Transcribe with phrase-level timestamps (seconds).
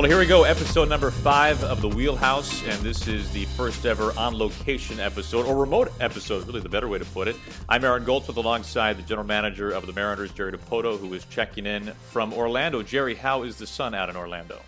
[0.00, 3.84] Well, here we go, episode number five of the Wheelhouse, and this is the first
[3.84, 7.36] ever on location episode, or remote episode, really the better way to put it.
[7.68, 11.66] I'm Aaron Goldsmith alongside the general manager of the Mariners, Jerry Dipoto, who is checking
[11.66, 12.82] in from Orlando.
[12.82, 14.62] Jerry, how is the sun out in Orlando?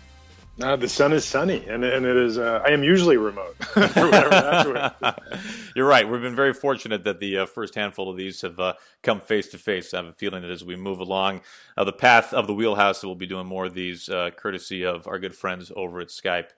[0.61, 2.37] Uh, the sun is sunny, and, and it is.
[2.37, 3.55] Uh, I am usually remote.
[5.75, 6.07] You're right.
[6.07, 9.47] We've been very fortunate that the uh, first handful of these have uh, come face
[9.49, 9.95] to face.
[9.95, 11.41] I have a feeling that as we move along
[11.75, 15.07] uh, the path of the wheelhouse, we'll be doing more of these, uh, courtesy of
[15.07, 16.49] our good friends over at Skype.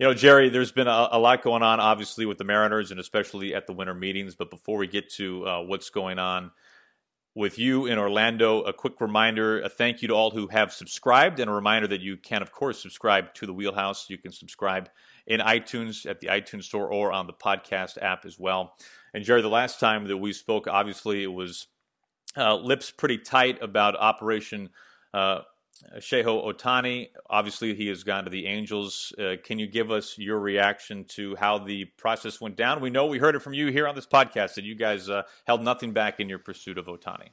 [0.00, 2.98] You know, Jerry, there's been a, a, lot going on, obviously, with the Mariners, and
[2.98, 4.34] especially at the winter meetings.
[4.34, 6.50] But before we get to what's going on
[7.34, 8.62] with you in Orlando.
[8.62, 12.00] A quick reminder, a thank you to all who have subscribed, and a reminder that
[12.00, 14.08] you can, of course, subscribe to the Wheelhouse.
[14.08, 14.88] You can subscribe
[15.26, 18.76] in iTunes at the iTunes Store or on the podcast app as well.
[19.12, 21.66] And Jerry, the last time that we spoke, obviously it was
[22.36, 24.70] uh, lips pretty tight about Operation
[25.12, 25.40] uh,
[25.98, 29.12] Shohei Ohtani, obviously, he has gone to the Angels.
[29.18, 32.80] Uh, can you give us your reaction to how the process went down?
[32.80, 35.22] We know we heard it from you here on this podcast that you guys uh,
[35.46, 37.28] held nothing back in your pursuit of Ohtani.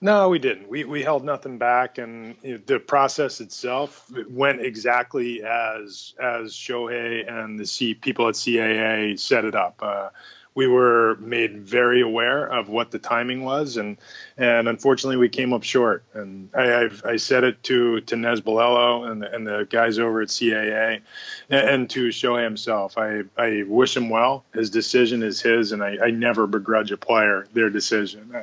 [0.00, 0.68] No, we didn't.
[0.68, 7.58] We we held nothing back, and the process itself went exactly as as Shohei and
[7.58, 9.80] the C, people at CAA set it up.
[9.82, 10.10] Uh,
[10.56, 13.98] we were made very aware of what the timing was, and
[14.38, 16.02] and unfortunately we came up short.
[16.14, 19.98] And I I've, i said it to to Nez Balelo and the, and the guys
[19.98, 21.02] over at CAA,
[21.50, 22.96] and, and, to Shohei himself.
[22.96, 24.46] I I wish him well.
[24.54, 28.34] His decision is his, and I, I never begrudge a player their decision.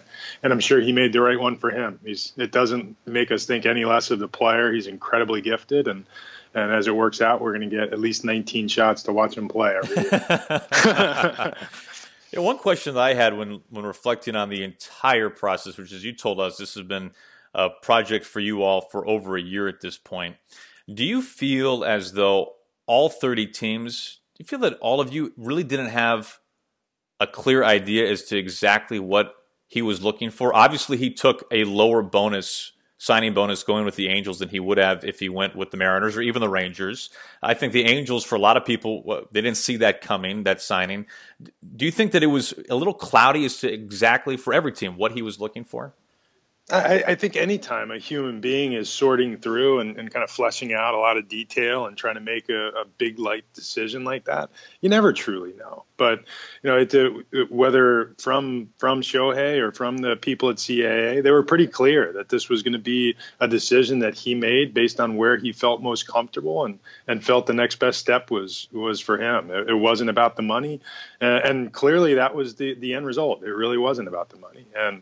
[0.43, 1.99] And I'm sure he made the right one for him.
[2.05, 4.71] He's it doesn't make us think any less of the player.
[4.71, 6.05] He's incredibly gifted and
[6.55, 9.35] and as it works out, we're going to get at least 19 shots to watch
[9.35, 11.55] him play every year.
[12.33, 16.03] Yeah, one question that I had when when reflecting on the entire process, which is
[16.03, 17.11] you told us this has been
[17.53, 20.37] a project for you all for over a year at this point.
[20.91, 22.53] Do you feel as though
[22.87, 26.39] all 30 teams, do you feel that all of you really didn't have
[27.19, 29.35] a clear idea as to exactly what
[29.67, 30.55] he was looking for?
[30.55, 32.71] Obviously, he took a lower bonus
[33.03, 35.75] signing bonus going with the Angels than he would have if he went with the
[35.75, 37.09] Mariners or even the Rangers.
[37.41, 40.61] I think the Angels, for a lot of people, they didn't see that coming, that
[40.61, 41.07] signing.
[41.75, 44.95] Do you think that it was a little cloudy as to exactly for every team
[44.95, 45.93] what he was looking for?
[46.71, 50.73] I, I, think anytime a human being is sorting through and, and, kind of fleshing
[50.73, 54.25] out a lot of detail and trying to make a, a big light decision like
[54.25, 55.83] that, you never truly know.
[55.97, 56.19] But
[56.63, 61.31] you know, it, it, whether from from Shohei or from the people at CAA, they
[61.31, 65.01] were pretty clear that this was going to be a decision that he made based
[65.01, 69.01] on where he felt most comfortable and and felt the next best step was was
[69.01, 69.51] for him.
[69.51, 70.79] It, it wasn't about the money,
[71.19, 73.43] and, and clearly that was the the end result.
[73.43, 75.01] It really wasn't about the money, and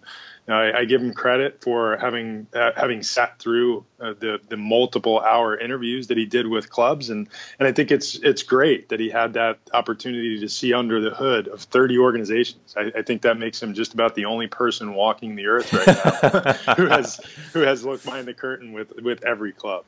[0.53, 5.19] I, I, give him credit for having uh, having sat through uh, the the multiple
[5.19, 7.28] hour interviews that he did with clubs, and
[7.59, 11.12] and I think it's it's great that he had that opportunity to see under the
[11.12, 12.75] hood of 30 organizations.
[12.75, 15.88] I, I think that makes him just about the only person walking the earth right
[15.88, 17.19] now who has
[17.53, 19.85] who has looked behind the curtain with with every club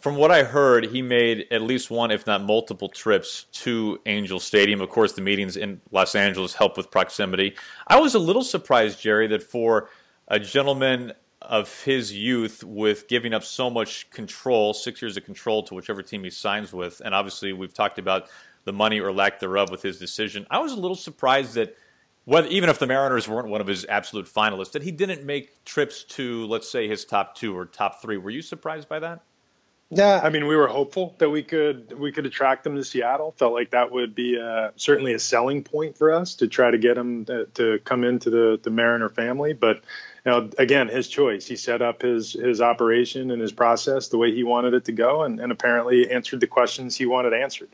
[0.00, 4.40] from what I heard, he made at least one, if not multiple, trips to Angel
[4.40, 4.80] Stadium.
[4.80, 7.54] Of course, the meetings in Los Angeles help with proximity.
[7.86, 9.90] I was a little surprised, Jerry, that for
[10.28, 15.62] a gentleman of his youth, with giving up so much control, six years of control
[15.64, 18.28] to whichever team he signs with, and obviously we've talked about
[18.64, 20.46] the money or lack thereof with his decision.
[20.50, 21.76] I was a little surprised that.
[22.24, 25.64] Whether, even if the Mariners weren't one of his absolute finalists, that he didn't make
[25.64, 28.16] trips to, let's say, his top two or top three.
[28.16, 29.22] Were you surprised by that?
[29.94, 33.34] Yeah, I mean, we were hopeful that we could we could attract them to Seattle.
[33.36, 36.78] Felt like that would be uh, certainly a selling point for us to try to
[36.78, 39.52] get him to, to come into the the Mariner family.
[39.52, 39.82] But
[40.24, 41.46] you know, again, his choice.
[41.46, 44.92] He set up his his operation and his process the way he wanted it to
[44.92, 47.68] go, and, and apparently answered the questions he wanted answered.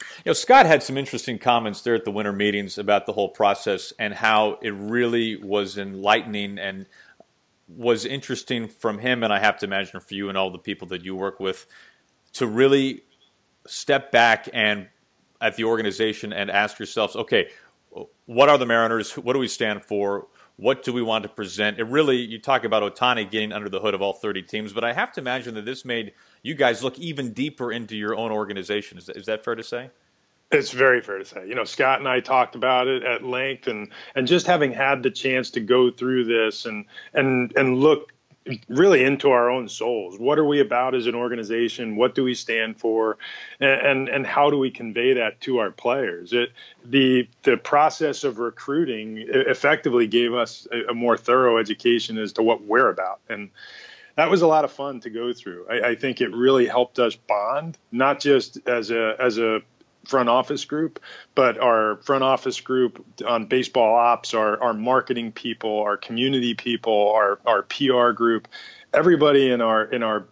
[0.00, 3.28] You know, Scott had some interesting comments there at the winter meetings about the whole
[3.28, 6.86] process and how it really was enlightening and
[7.68, 10.88] was interesting from him, and I have to imagine for you and all the people
[10.88, 11.66] that you work with,
[12.34, 13.02] to really
[13.66, 14.88] step back and
[15.40, 17.48] at the organization and ask yourselves, okay,
[18.26, 19.12] what are the Mariners?
[19.16, 20.28] What do we stand for?
[20.56, 21.78] What do we want to present?
[21.78, 24.84] It really, you talk about Ohtani getting under the hood of all 30 teams, but
[24.84, 26.12] I have to imagine that this made
[26.42, 28.98] you guys look even deeper into your own organization.
[28.98, 29.90] Is that, is that fair to say?
[30.52, 31.48] It's very fair to say.
[31.48, 35.02] You know, Scott and I talked about it at length, and and just having had
[35.02, 36.84] the chance to go through this and
[37.14, 38.12] and and look
[38.68, 40.18] really into our own souls.
[40.18, 41.96] What are we about as an organization?
[41.96, 43.16] What do we stand for?
[43.60, 46.34] And and, and how do we convey that to our players?
[46.34, 46.52] It,
[46.84, 52.42] the the process of recruiting effectively gave us a, a more thorough education as to
[52.42, 53.50] what we're about and
[54.16, 55.66] that was a lot of fun to go through.
[55.70, 59.62] I, I, think it really helped us bond, not just as a as a
[60.04, 61.00] front office group,
[61.34, 67.12] but our front office group on baseball ops, our, our marketing people, our community people,
[67.14, 68.48] our, our PR group,
[68.92, 70.26] everybody in our in our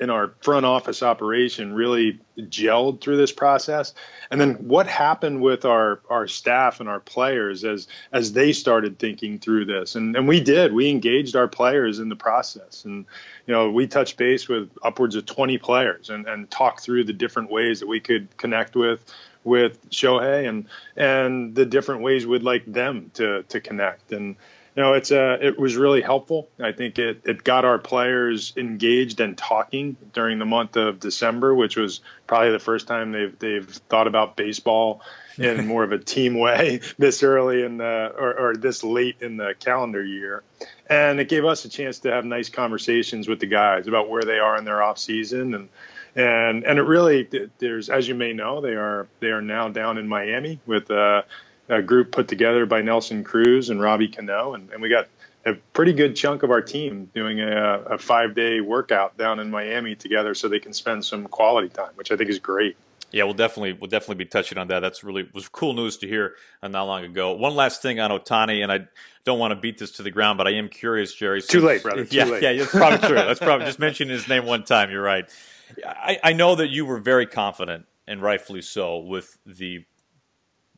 [0.00, 3.94] in our front office operation really gelled through this process.
[4.30, 8.98] And then what happened with our our staff and our players as as they started
[8.98, 9.96] thinking through this.
[9.96, 10.72] And and we did.
[10.72, 12.84] We engaged our players in the process.
[12.84, 13.06] And
[13.46, 17.12] you know, we touched base with upwards of 20 players and and talked through the
[17.12, 19.04] different ways that we could connect with
[19.42, 20.66] with Shohei and
[20.96, 24.12] and the different ways we'd like them to to connect.
[24.12, 24.36] And
[24.78, 26.48] no, it's uh, it was really helpful.
[26.60, 31.52] I think it, it got our players engaged and talking during the month of December,
[31.52, 35.02] which was probably the first time they've they've thought about baseball
[35.36, 39.36] in more of a team way this early in the or, or this late in
[39.36, 40.44] the calendar year.
[40.88, 44.22] And it gave us a chance to have nice conversations with the guys about where
[44.22, 45.68] they are in their off season and
[46.14, 47.28] and and it really
[47.58, 51.22] there's as you may know they are they are now down in Miami with uh,
[51.68, 55.08] a group put together by Nelson Cruz and Robbie Cano, and, and we got
[55.44, 59.50] a pretty good chunk of our team doing a, a five day workout down in
[59.50, 62.76] Miami together so they can spend some quality time, which I think is great.
[63.10, 64.80] Yeah, we'll definitely we'll definitely be touching on that.
[64.80, 67.32] That's really was cool news to hear uh, not long ago.
[67.32, 68.86] One last thing on Ohtani, and I
[69.24, 71.40] don't want to beat this to the ground, but I am curious, Jerry.
[71.40, 72.04] So, Too late, brother.
[72.04, 72.42] Too yeah, late.
[72.42, 73.16] yeah, that's probably true.
[73.16, 74.90] That's probably just mentioning his name one time.
[74.90, 75.26] You're right.
[75.86, 79.86] I, I know that you were very confident, and rightfully so, with the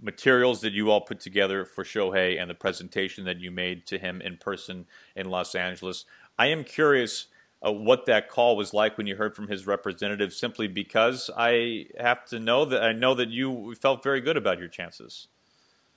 [0.01, 3.99] materials that you all put together for Shohei and the presentation that you made to
[3.99, 6.05] him in person in Los Angeles.
[6.39, 7.27] I am curious
[7.65, 11.87] uh, what that call was like when you heard from his representative, simply because I
[11.99, 15.29] have to know that I know that you felt very good about your chances.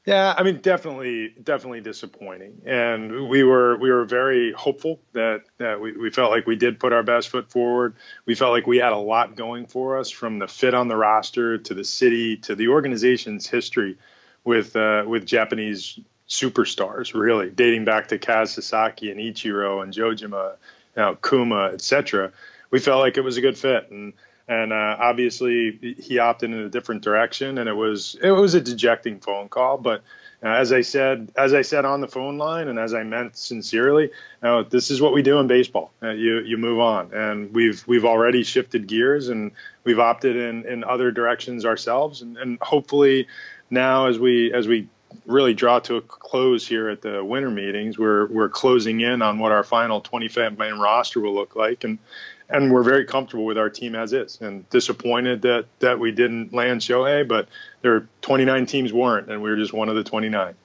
[0.05, 5.79] Yeah, I mean, definitely, definitely disappointing, and we were we were very hopeful that that
[5.79, 7.95] we, we felt like we did put our best foot forward.
[8.25, 10.97] We felt like we had a lot going for us, from the fit on the
[10.97, 13.97] roster to the city to the organization's history
[14.43, 15.97] with uh, with Japanese
[16.27, 20.55] superstars, really dating back to Kaz Sasaki and Ichiro and Johjima,
[20.97, 22.33] you know, Kuma, etc.
[22.71, 24.11] We felt like it was a good fit, and
[24.47, 28.61] and uh, obviously he opted in a different direction, and it was it was a
[28.61, 29.77] dejecting phone call.
[29.77, 30.01] But
[30.43, 33.37] uh, as I said, as I said on the phone line, and as I meant
[33.37, 34.11] sincerely,
[34.69, 35.93] this is what we do in baseball.
[36.01, 39.51] Uh, you you move on, and we've we've already shifted gears, and
[39.85, 43.27] we've opted in in other directions ourselves, and, and hopefully
[43.69, 44.87] now as we as we
[45.25, 47.97] really draw to a close here at the winter meetings.
[47.97, 51.99] We're we're closing in on what our final 25 man roster will look like, and
[52.53, 54.39] and we're very comfortable with our team as is.
[54.39, 57.49] And disappointed that that we didn't land Shohei, but
[57.81, 60.55] there are 29 teams weren't, and we were just one of the 29.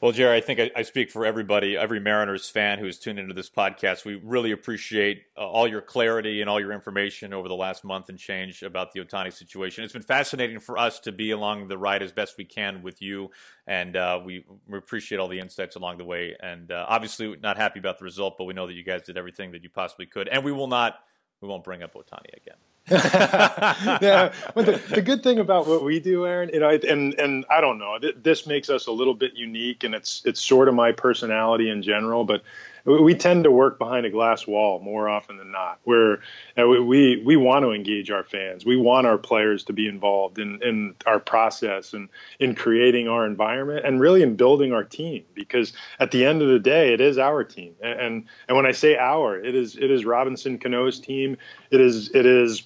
[0.00, 3.48] Well, Jerry, I think I, speak for everybody, every Mariners fan who's tuned into this
[3.48, 4.04] podcast.
[4.04, 8.10] We really appreciate uh, all your clarity and all your information over the last month
[8.10, 9.82] and change about the Ohtani situation.
[9.82, 13.00] It's been fascinating for us to be along the ride as best we can with
[13.00, 13.30] you,
[13.66, 16.36] and uh, we, we, appreciate all the insights along the way.
[16.38, 19.16] And uh, obviously, not happy about the result, but we know that you guys did
[19.16, 20.98] everything that you possibly could, and we will not
[21.44, 22.56] we won't bring up Ohtani again.
[22.90, 27.44] yeah, but the, the, good thing about what we do, Aaron, you know, and and
[27.50, 30.74] I don't know, this makes us a little bit unique, and it's it's sort of
[30.74, 32.24] my personality in general.
[32.24, 32.42] But
[32.84, 35.78] we tend to work behind a glass wall more often than not.
[35.84, 36.20] Where
[36.58, 40.38] uh, we we want to engage our fans, we want our players to be involved
[40.38, 45.24] in in our process and in creating our environment and really in building our team.
[45.34, 48.72] Because at the end of the day, it is our team, and and when I
[48.72, 51.38] say our, it is it is Robinson Cano's team.
[51.70, 52.64] It is it is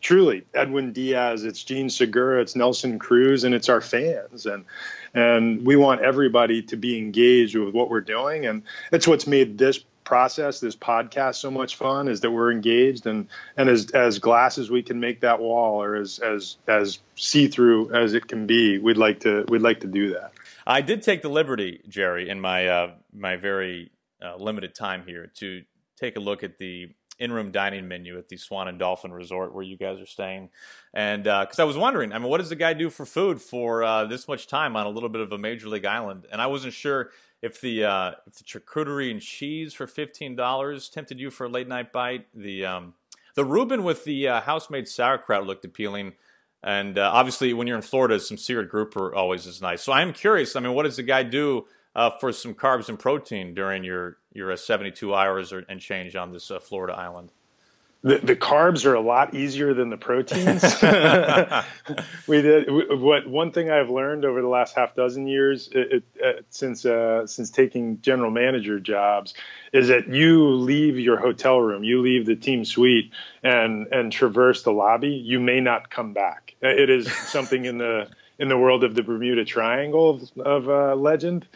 [0.00, 4.46] truly Edwin Diaz, it's Jean Segura, it's Nelson Cruz, and it's our fans.
[4.46, 4.64] And
[5.14, 8.46] and we want everybody to be engaged with what we're doing.
[8.46, 8.62] And
[8.92, 13.28] it's what's made this process, this podcast, so much fun is that we're engaged and
[13.56, 17.48] and as as glass as we can make that wall, or as as as see
[17.48, 20.32] through as it can be, we'd like to we'd like to do that.
[20.66, 23.90] I did take the liberty, Jerry, in my uh, my very
[24.22, 25.62] uh, limited time here to
[25.96, 29.64] take a look at the in-room dining menu at the Swan and Dolphin Resort where
[29.64, 30.50] you guys are staying,
[30.94, 33.40] and because uh, I was wondering, I mean, what does the guy do for food
[33.40, 36.26] for uh, this much time on a little bit of a major league island?
[36.30, 37.10] And I wasn't sure
[37.42, 41.48] if the uh, if the charcuterie and cheese for fifteen dollars tempted you for a
[41.48, 42.26] late night bite.
[42.34, 42.94] The um,
[43.34, 46.14] the Reuben with the uh, house made sauerkraut looked appealing.
[46.62, 49.82] And uh, obviously, when you're in Florida, some seared grouper always is nice.
[49.82, 50.56] So I'm curious.
[50.56, 54.16] I mean, what does the guy do uh, for some carbs and protein during your
[54.36, 57.30] your uh, 72 hours or, and change on this uh, Florida island?
[58.06, 60.62] the, the carbs are a lot easier than the proteins.
[62.28, 62.68] we did
[63.00, 66.86] what one thing I've learned over the last half dozen years it, it, uh, since
[66.86, 69.34] uh, since taking general manager jobs
[69.72, 73.10] is that you leave your hotel room, you leave the team suite,
[73.42, 75.10] and and traverse the lobby.
[75.10, 76.54] You may not come back.
[76.60, 80.94] It is something in the in the world of the Bermuda Triangle of, of uh,
[80.94, 81.48] legend.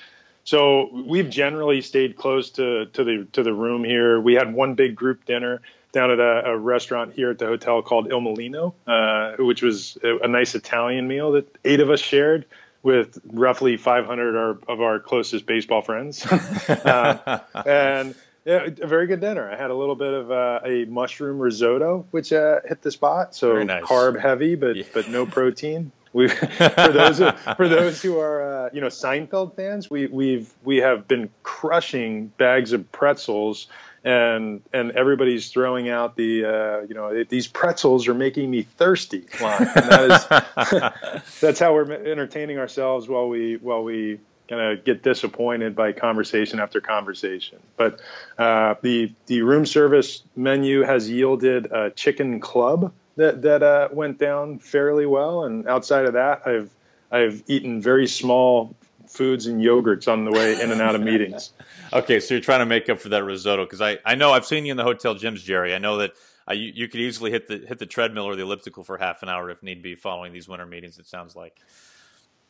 [0.50, 4.21] So we've generally stayed close to, to the to the room here.
[4.21, 7.83] We had one big group dinner down at a, a, restaurant here at the hotel
[7.83, 12.00] called Il Mulino, uh, which was a, a, nice Italian meal that eight of us
[12.00, 12.47] shared
[12.83, 16.26] with roughly 500 our, of our closest baseball friends.
[16.69, 19.49] uh, and yeah, a very good dinner.
[19.49, 23.37] I had a little bit of uh, a mushroom risotto, which uh, hit the spot.
[23.37, 23.85] So nice.
[23.85, 24.83] carb heavy, but yeah.
[24.92, 25.92] but no protein.
[26.12, 30.52] We for those who, for those who are uh, you know Seinfeld fans, we we've
[30.64, 33.69] we have been crushing bags of pretzels
[34.05, 39.26] and and everybody's throwing out the uh, you know these pretzels are making me thirsty
[39.40, 39.64] line.
[39.75, 45.76] That is, that's how we're entertaining ourselves while we while we kind of get disappointed
[45.76, 47.59] by conversation after conversation.
[47.76, 48.00] But
[48.38, 54.19] uh, the the room service menu has yielded a chicken club that that uh, went
[54.19, 56.75] down fairly well, and outside of that, I've
[57.11, 58.75] I've eaten very small
[59.07, 61.53] foods and yogurts on the way in and out of meetings.
[61.93, 64.47] okay, so you're trying to make up for that risotto because I, I know I've
[64.47, 65.75] seen you in the hotel gyms, Jerry.
[65.75, 66.12] I know that
[66.49, 69.23] uh, you, you could easily hit the hit the treadmill or the elliptical for half
[69.23, 70.99] an hour if need be following these winter meetings.
[70.99, 71.61] It sounds like.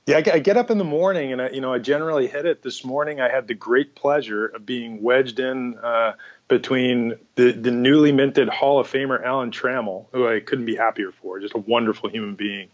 [0.07, 2.63] Yeah, I get up in the morning and I, you know I generally hit it.
[2.63, 6.15] This morning I had the great pleasure of being wedged in uh,
[6.51, 11.13] between the, the newly minted Hall of Famer Alan Trammell, who I couldn't be happier
[11.13, 12.69] for, just a wonderful human being,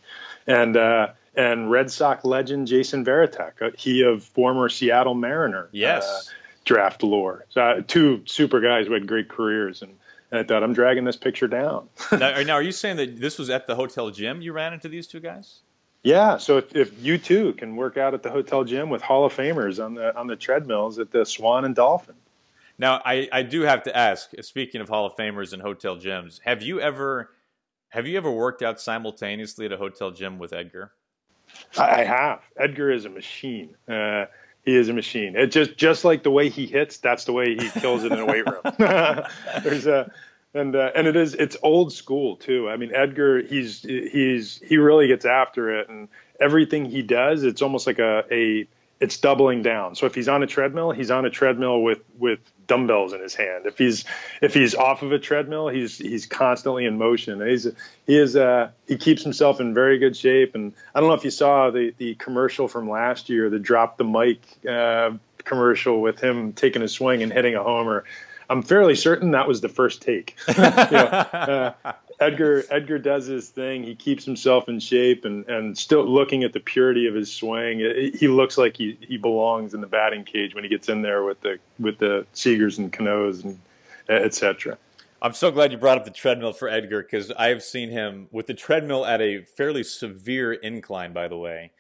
[0.47, 5.69] and uh, and Red Sox legend Jason Varitek, uh, he of former Seattle Mariner.
[5.71, 6.05] Yes.
[6.05, 6.33] Uh,
[6.65, 7.45] draft lore.
[7.51, 9.93] So uh, two super guys who had great careers, and,
[10.33, 11.89] and I thought I'm dragging this picture down.
[12.13, 14.89] now, now, are you saying that this was at the hotel gym you ran into
[14.89, 15.61] these two guys?
[16.03, 16.39] Yeah.
[16.39, 19.35] So if, if you too can work out at the hotel gym with Hall of
[19.35, 22.17] Famers on the on the treadmills at the Swan and Dolphin.
[22.79, 24.31] Now, I, I do have to ask.
[24.43, 27.31] Speaking of Hall of Famers and hotel gyms, have you ever
[27.91, 30.93] have you ever worked out simultaneously at a hotel gym with Edgar?
[31.79, 32.41] I have.
[32.57, 33.77] Edgar is a machine.
[33.89, 34.27] Uh,
[34.65, 35.37] he is a machine.
[35.37, 38.19] It just just like the way he hits, that's the way he kills it in
[38.19, 38.61] a weight room.
[39.63, 40.11] There's a
[40.55, 42.69] and uh, and it is it's old school too.
[42.69, 46.09] I mean, Edgar, he's he's he really gets after it, and
[46.41, 48.67] everything he does, it's almost like a a
[49.01, 49.95] it's doubling down.
[49.95, 53.35] So if he's on a treadmill, he's on a treadmill with with dumbbells in his
[53.35, 53.67] hand.
[53.67, 54.05] If he's
[54.41, 57.47] if he's off of a treadmill, he's he's constantly in motion.
[57.47, 57.69] He's
[58.07, 60.55] he is uh, he keeps himself in very good shape.
[60.55, 63.99] And I don't know if you saw the the commercial from last year, the drop
[63.99, 65.13] the mic uh,
[65.45, 68.05] commercial with him taking a swing and hitting a homer.
[68.49, 70.37] I'm fairly certain that was the first take.
[70.49, 73.83] you know, uh, Edgar Edgar does his thing.
[73.83, 77.79] He keeps himself in shape and, and still looking at the purity of his swing.
[78.15, 81.25] he looks like he, he belongs in the batting cage when he gets in there
[81.25, 83.59] with the with the Seagers and Canos and
[84.09, 84.79] etc.
[85.21, 88.47] I'm so glad you brought up the treadmill for Edgar because I've seen him with
[88.47, 91.13] the treadmill at a fairly severe incline.
[91.13, 91.73] By the way,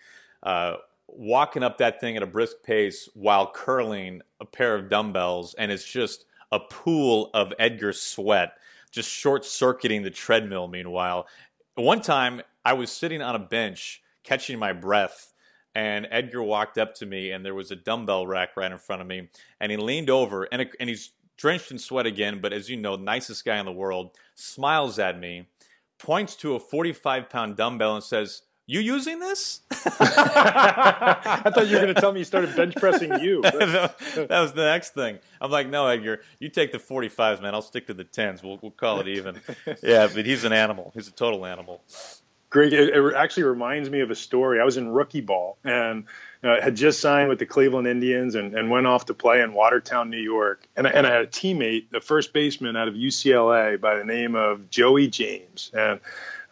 [0.42, 0.76] uh,
[1.06, 5.72] walking up that thing at a brisk pace while curling a pair of dumbbells, and
[5.72, 8.52] it's just a pool of Edgar sweat
[8.96, 10.66] just short circuiting the treadmill.
[10.66, 11.28] Meanwhile,
[11.74, 15.34] one time I was sitting on a bench catching my breath,
[15.74, 19.02] and Edgar walked up to me, and there was a dumbbell rack right in front
[19.02, 19.28] of me,
[19.60, 22.96] and he leaned over, and, and he's drenched in sweat again, but as you know,
[22.96, 25.46] nicest guy in the world, smiles at me,
[25.98, 29.60] points to a 45 pound dumbbell, and says, you using this?
[29.70, 33.40] I thought you were going to tell me you started bench pressing you.
[33.42, 35.20] that was the next thing.
[35.40, 37.54] I'm like, no, Edgar, you take the 45s, man.
[37.54, 38.42] I'll stick to the 10s.
[38.42, 39.40] We'll, we'll call it even.
[39.82, 40.90] yeah, but he's an animal.
[40.94, 41.80] He's a total animal.
[42.50, 44.60] Greg, it, it actually reminds me of a story.
[44.60, 46.04] I was in rookie ball and
[46.42, 49.52] uh, had just signed with the Cleveland Indians and, and went off to play in
[49.52, 50.66] Watertown, New York.
[50.76, 54.34] And, and I had a teammate, the first baseman out of UCLA by the name
[54.34, 55.70] of Joey James.
[55.72, 56.00] And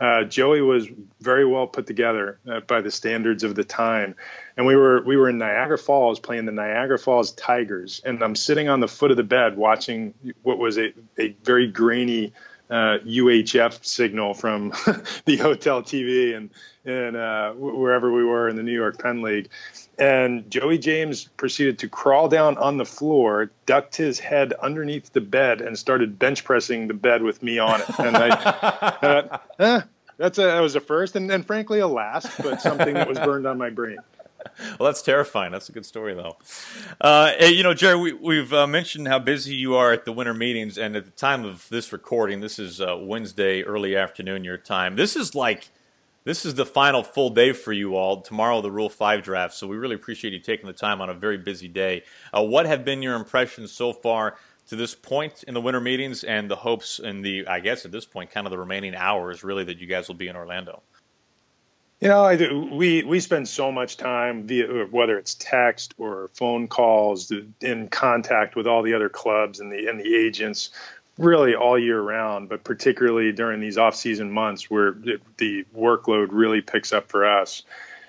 [0.00, 0.88] uh, Joey was
[1.20, 4.16] very well put together uh, by the standards of the time,
[4.56, 8.34] and we were we were in Niagara Falls playing the Niagara Falls Tigers, and I'm
[8.34, 12.32] sitting on the foot of the bed watching what was a, a very grainy
[12.70, 14.70] uh, UHF signal from
[15.24, 16.50] the hotel TV and
[16.86, 19.48] and uh, wherever we were in the New York Penn League.
[19.98, 25.20] And Joey James proceeded to crawl down on the floor, ducked his head underneath the
[25.20, 27.98] bed, and started bench pressing the bed with me on it.
[27.98, 28.28] And I,
[29.02, 29.80] uh, eh,
[30.18, 33.18] that's a, that was a first, and, and frankly a last, but something that was
[33.18, 33.98] burned on my brain.
[34.78, 35.52] well, that's terrifying.
[35.52, 36.36] That's a good story, though.
[37.00, 40.34] Uh, you know, Jerry, we, have uh, mentioned how busy you are at the winter
[40.34, 44.58] meetings, and at the time of this recording, this is uh, Wednesday, early afternoon your
[44.58, 44.96] time.
[44.96, 45.70] This is like
[46.24, 48.22] this is the final full day for you all.
[48.22, 49.52] Tomorrow, the Rule 5 draft.
[49.54, 52.02] So we really appreciate you taking the time on a very busy day.
[52.32, 54.36] Uh, what have been your impressions so far
[54.68, 57.92] to this point in the winter meetings and the hopes in the, I guess at
[57.92, 60.82] this point, kind of the remaining hours really that you guys will be in Orlando?
[62.04, 65.94] You know, I do, we we spend so much time via uh, whether it's text
[65.96, 67.32] or phone calls
[67.62, 70.68] in contact with all the other clubs and the and the agents
[71.16, 74.92] really all year round, but particularly during these off-season months where
[75.38, 77.62] the workload really picks up for us.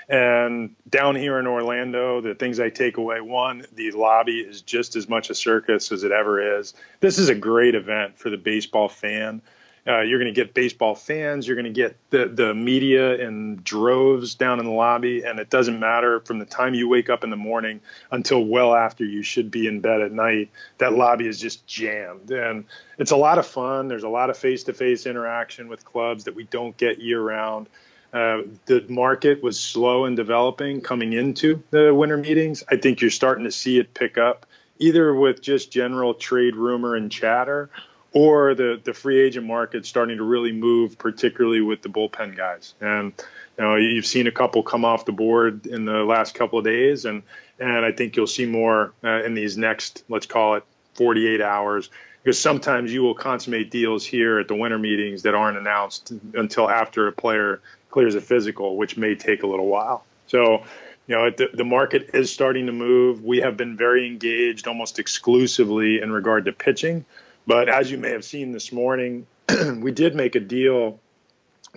[0.10, 4.98] And down here in Orlando, the things I take away one, the lobby is just
[4.98, 6.74] as much a circus as it ever is.
[7.00, 9.42] This is a great event for the baseball fan.
[9.88, 11.48] Uh, you're going to get baseball fans.
[11.48, 15.24] You're going to get the, the media in droves down in the lobby.
[15.24, 18.74] And it doesn't matter from the time you wake up in the morning until well
[18.74, 20.50] after you should be in bed at night.
[20.80, 22.32] That lobby is just jammed.
[22.32, 22.66] And
[22.98, 23.88] it's a lot of fun.
[23.88, 27.22] There's a lot of face to face interaction with clubs that we don't get year
[27.22, 27.68] round.
[28.12, 32.64] Uh, the market was slow in developing coming into the winter meetings.
[32.70, 34.46] I think you're starting to see it pick up,
[34.80, 37.70] either with just general trade rumor and chatter,
[38.16, 42.74] or the the free agent market starting to really move, particularly with the bullpen guys.
[42.82, 43.14] And
[43.58, 46.66] you know, you've seen a couple come off the board in the last couple of
[46.66, 47.22] days, and
[47.60, 50.64] and I think you'll see more uh, in these next, let's call it,
[50.96, 51.90] 48 hours.
[52.24, 56.68] Because sometimes you will consummate deals here at the winter meetings that aren't announced until
[56.68, 60.04] after a player clears a physical, which may take a little while.
[60.26, 60.64] So,
[61.06, 63.24] you know, the, the market is starting to move.
[63.24, 67.06] We have been very engaged almost exclusively in regard to pitching.
[67.48, 69.28] But as you may have seen this morning,
[69.78, 71.00] we did make a deal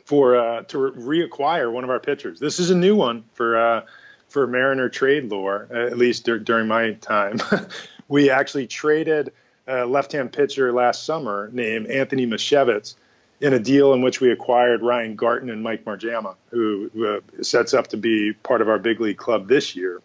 [0.04, 2.40] for uh, to re- reacquire one of our pitchers.
[2.40, 3.82] This is a new one for uh,
[4.28, 7.40] for Mariner trade lore, at least dur- during my time.
[8.08, 9.32] we actually traded
[9.66, 12.94] a left-hand pitcher last summer named Anthony Misiewicz
[13.40, 17.74] in a deal in which we acquired Ryan Garton and Mike Marjama, who uh, sets
[17.74, 20.02] up to be part of our big league club this year.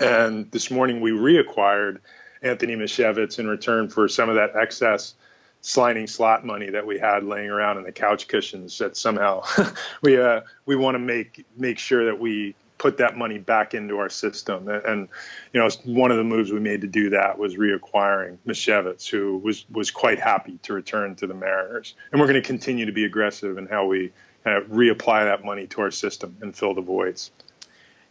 [0.00, 1.98] And this morning we reacquired
[2.42, 5.14] Anthony Misiewicz in return for some of that excess
[5.60, 9.42] sliding slot money that we had laying around in the couch cushions that somehow
[10.02, 13.98] we uh, we want to make make sure that we put that money back into
[13.98, 15.08] our system and,
[15.52, 19.38] you know one of the moves we made to do that was reacquiring Misiewicz who
[19.38, 22.92] was was quite happy to return to the Mariners and we're going to continue to
[22.92, 24.12] be aggressive in how we
[24.44, 27.32] kind of reapply that money to our system and fill the voids.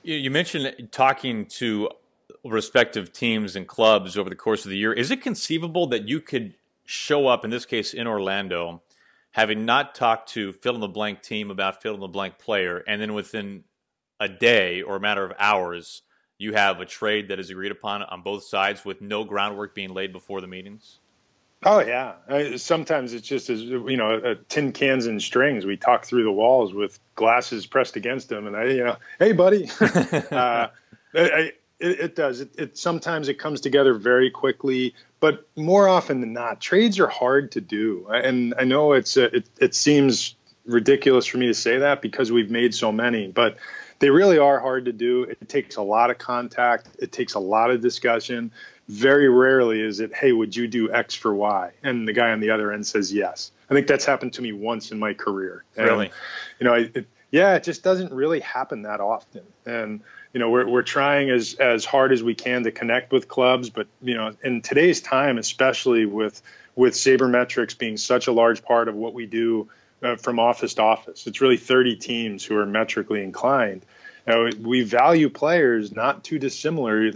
[0.03, 1.89] You mentioned talking to
[2.51, 4.93] respective teams and clubs over the course of the year.
[4.93, 6.53] Is it conceivable that you could
[6.85, 8.81] show up, in this case in Orlando,
[9.31, 12.83] having not talked to fill in the blank team about fill in the blank player,
[12.87, 13.63] and then within
[14.19, 16.01] a day or a matter of hours,
[16.37, 19.93] you have a trade that is agreed upon on both sides with no groundwork being
[19.93, 20.99] laid before the meetings?
[21.63, 22.13] Oh yeah.
[22.57, 25.65] Sometimes it's just as you know, uh, tin cans and strings.
[25.65, 29.31] We talk through the walls with glasses pressed against them, and I, you know, hey
[29.31, 29.69] buddy.
[29.81, 30.67] uh,
[31.15, 32.41] I, it, it does.
[32.41, 37.07] It, it, sometimes it comes together very quickly, but more often than not, trades are
[37.07, 38.07] hard to do.
[38.09, 40.35] And I know it's uh, it, it seems
[40.65, 43.57] ridiculous for me to say that because we've made so many, but
[43.99, 45.23] they really are hard to do.
[45.23, 46.87] It takes a lot of contact.
[46.99, 48.51] It takes a lot of discussion.
[48.87, 51.71] Very rarely is it, hey, would you do X for Y?
[51.83, 53.51] And the guy on the other end says yes.
[53.69, 55.63] I think that's happened to me once in my career.
[55.75, 56.11] Really?
[56.59, 59.43] You know, it, yeah, it just doesn't really happen that often.
[59.65, 60.01] And
[60.33, 63.69] you know, we're we're trying as as hard as we can to connect with clubs,
[63.69, 66.41] but you know, in today's time, especially with
[66.75, 69.67] with sabermetrics being such a large part of what we do
[70.03, 73.83] uh, from office to office, it's really 30 teams who are metrically inclined.
[74.27, 77.11] You know, we value players not too dissimilar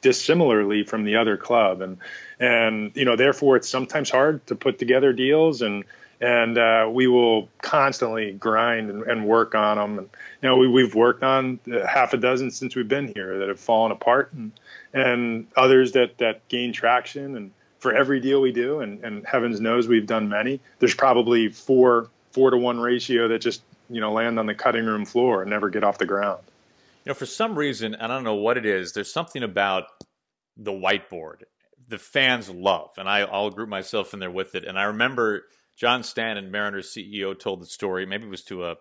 [0.00, 1.98] dissimilarly from the other club, and
[2.38, 5.84] and you know, therefore, it's sometimes hard to put together deals and
[6.24, 9.98] and uh, we will constantly grind and, and, work on them.
[9.98, 10.08] And
[10.40, 13.60] you know, we, have worked on half a dozen since we've been here that have
[13.60, 14.50] fallen apart, and
[14.94, 17.36] and others that that gain traction.
[17.36, 21.50] And for every deal we do, and, and heavens knows we've done many, there's probably
[21.50, 23.60] four four to one ratio that just
[23.90, 26.40] you know land on the cutting room floor and never get off the ground.
[27.04, 28.94] You know, for some reason, I don't know what it is.
[28.94, 29.88] There's something about
[30.56, 31.42] the whiteboard
[31.86, 34.64] the fans love, and I, I'll group myself in there with it.
[34.64, 35.44] And I remember
[35.76, 38.06] John Stanton, Mariners CEO, told the story.
[38.06, 38.76] Maybe it was to a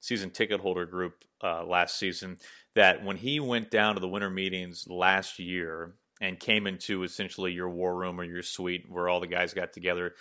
[0.00, 2.38] season ticket holder group uh, last season
[2.74, 7.52] that when he went down to the winter meetings last year and came into essentially
[7.52, 10.14] your war room or your suite where all the guys got together,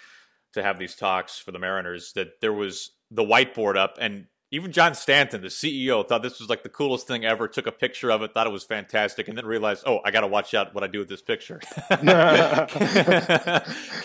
[0.54, 4.72] to have these talks for the Mariners that there was the whiteboard up and even
[4.72, 7.48] John Stanton, the CEO, thought this was like the coolest thing ever.
[7.48, 10.22] Took a picture of it, thought it was fantastic, and then realized, oh, I got
[10.22, 11.62] to watch out what I do with this picture.
[11.90, 12.08] can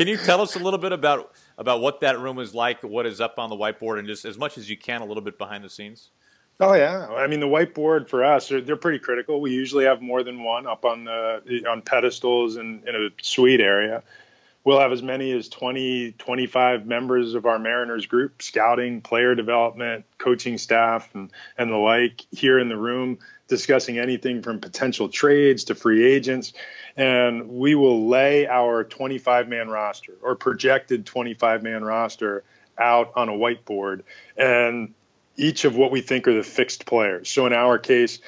[0.06, 3.20] you tell us a little bit about about what that room is like, what is
[3.20, 5.64] up on the whiteboard, and just as much as you can, a little bit behind
[5.64, 6.10] the scenes?
[6.60, 9.40] Oh yeah, I mean the whiteboard for us they're, they're pretty critical.
[9.40, 13.60] We usually have more than one up on the on pedestals and in a suite
[13.60, 14.04] area
[14.64, 20.06] we'll have as many as 20, 25 members of our Mariners group, scouting, player development,
[20.18, 25.64] coaching staff, and, and the like here in the room discussing anything from potential trades
[25.64, 26.54] to free agents.
[26.96, 32.42] And we will lay our 25 man roster or projected 25 man roster
[32.78, 34.02] out on a whiteboard
[34.36, 34.94] and
[35.36, 37.28] each of what we think are the fixed players.
[37.28, 38.20] So in our case,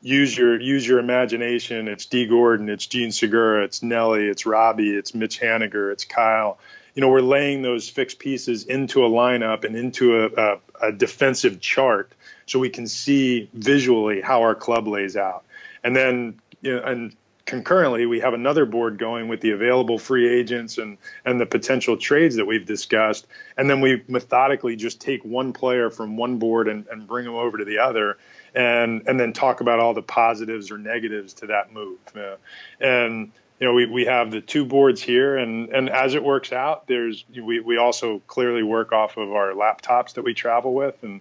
[0.00, 1.88] use your use your imagination.
[1.88, 6.58] It's Dee Gordon, it's Jean Segura, it's Nelly, it's Robbie, it's Mitch Haniger, it's Kyle.
[6.94, 10.92] You know, we're laying those fixed pieces into a lineup and into a, a, a
[10.92, 12.12] defensive chart
[12.46, 15.44] so we can see visually how our club lays out.
[15.82, 17.16] And then, you know, and
[17.46, 21.96] concurrently, we have another board going with the available free agents and and the potential
[21.96, 23.26] trades that we've discussed.
[23.56, 27.34] And then we methodically just take one player from one board and, and bring them
[27.34, 28.18] over to the other
[28.54, 31.98] and and then talk about all the positives or negatives to that move.
[32.16, 32.36] Uh,
[32.80, 36.52] and you know, we, we have the two boards here, and, and as it works
[36.52, 41.02] out, there's we, we also clearly work off of our laptops that we travel with,
[41.02, 41.20] and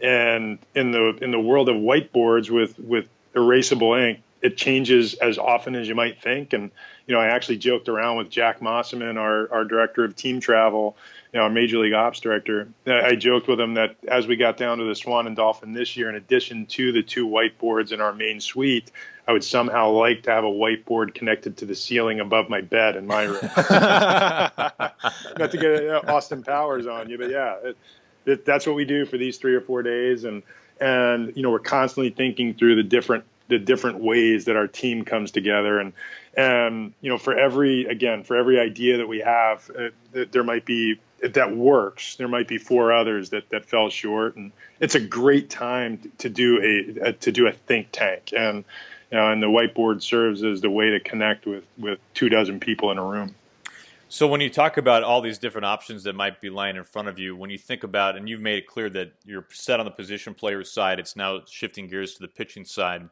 [0.00, 5.38] and in the in the world of whiteboards with with erasable ink, it changes as
[5.38, 6.52] often as you might think.
[6.52, 6.70] And
[7.06, 10.96] you know, I actually joked around with Jack Mossaman, our our director of team travel,
[11.32, 12.68] you know, our major league ops director.
[12.86, 15.96] I joked with him that as we got down to the Swan and Dolphin this
[15.96, 18.92] year, in addition to the two whiteboards in our main suite,
[19.26, 22.96] I would somehow like to have a whiteboard connected to the ceiling above my bed
[22.96, 23.40] in my room.
[23.56, 27.78] Not to get uh, Austin Powers on you, but yeah, it,
[28.26, 30.42] it, that's what we do for these three or four days, and
[30.78, 35.04] and you know we're constantly thinking through the different the different ways that our team
[35.04, 35.92] comes together and
[36.36, 40.64] and you know for every again for every idea that we have uh, there might
[40.64, 40.98] be
[41.32, 42.16] that works.
[42.16, 46.28] There might be four others that, that fell short, and it's a great time to
[46.28, 48.64] do a, a to do a think tank, and
[49.10, 52.60] you know, and the whiteboard serves as the way to connect with with two dozen
[52.60, 53.34] people in a room.
[54.14, 57.08] So when you talk about all these different options that might be lying in front
[57.08, 59.86] of you, when you think about and you've made it clear that you're set on
[59.86, 63.08] the position player's side, it's now shifting gears to the pitching side.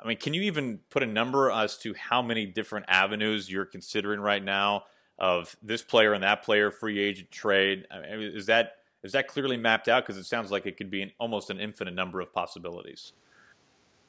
[0.00, 3.64] I mean, can you even put a number as to how many different avenues you're
[3.64, 4.86] considering right now?
[5.20, 7.86] of this player and that player, free agent trade?
[7.90, 10.04] I mean, is that is that clearly mapped out?
[10.04, 13.12] Because it sounds like it could be an, almost an infinite number of possibilities.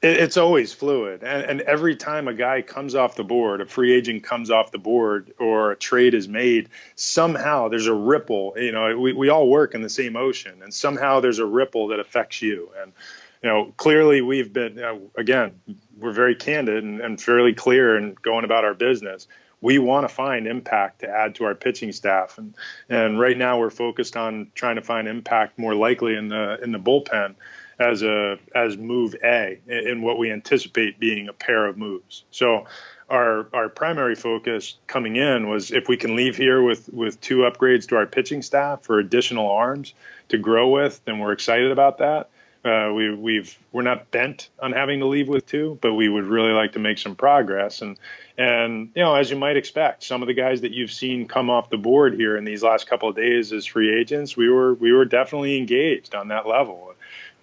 [0.03, 3.93] It's always fluid, and, and every time a guy comes off the board, a free
[3.93, 8.53] agent comes off the board, or a trade is made, somehow there's a ripple.
[8.57, 11.89] You know, we, we all work in the same ocean, and somehow there's a ripple
[11.89, 12.71] that affects you.
[12.81, 12.93] And
[13.43, 15.61] you know, clearly we've been uh, again,
[15.99, 19.27] we're very candid and, and fairly clear in going about our business
[19.61, 22.37] we want to find impact to add to our pitching staff.
[22.37, 22.55] And
[22.89, 26.71] and right now we're focused on trying to find impact more likely in the in
[26.71, 27.35] the bullpen
[27.81, 32.23] as a as move A in what we anticipate being a pair of moves.
[32.31, 32.65] So
[33.09, 37.39] our our primary focus coming in was if we can leave here with with two
[37.39, 39.93] upgrades to our pitching staff for additional arms
[40.29, 42.29] to grow with, then we're excited about that.
[42.63, 46.25] Uh, we, we've we're not bent on having to leave with two, but we would
[46.25, 47.81] really like to make some progress.
[47.81, 47.97] And
[48.37, 51.49] and you know, as you might expect, some of the guys that you've seen come
[51.49, 54.75] off the board here in these last couple of days as free agents, we were
[54.75, 56.90] we were definitely engaged on that level.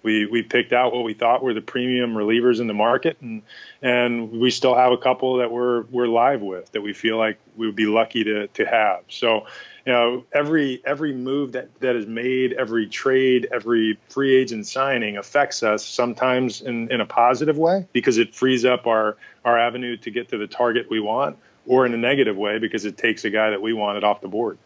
[0.03, 3.41] We we picked out what we thought were the premium relievers in the market, and
[3.81, 7.37] and we still have a couple that we're we're live with that we feel like
[7.57, 9.03] we would be lucky to to have.
[9.09, 9.45] So
[9.85, 15.17] you know every every move that that is made every trade every free agent signing
[15.17, 19.97] affects us sometimes in in a positive way because it frees up our our avenue
[19.97, 23.25] to get to the target we want or in a negative way because it takes
[23.25, 24.57] a guy that we wanted off the board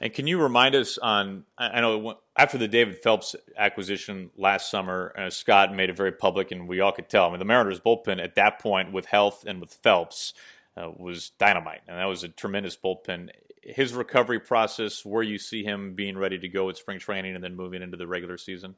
[0.00, 5.14] and can you remind us on i know after the david phelps acquisition last summer
[5.16, 7.80] uh, scott made it very public and we all could tell i mean the mariners
[7.80, 10.34] bullpen at that point with health and with phelps
[10.76, 13.30] uh, was dynamite and that was a tremendous bullpen
[13.68, 17.44] his recovery process, where you see him being ready to go at spring training and
[17.44, 18.74] then moving into the regular season?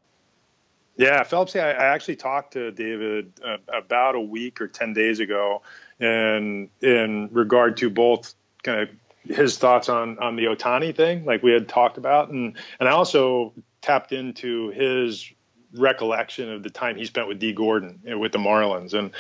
[0.97, 1.57] Yeah, Phelps.
[1.57, 5.63] I actually talked to David uh, about a week or ten days ago,
[5.99, 8.89] and in regard to both kind of
[9.35, 12.93] his thoughts on on the Ohtani thing, like we had talked about, and and I
[12.93, 15.31] also tapped into his
[15.73, 19.13] recollection of the time he spent with Dee Gordon with the Marlins, and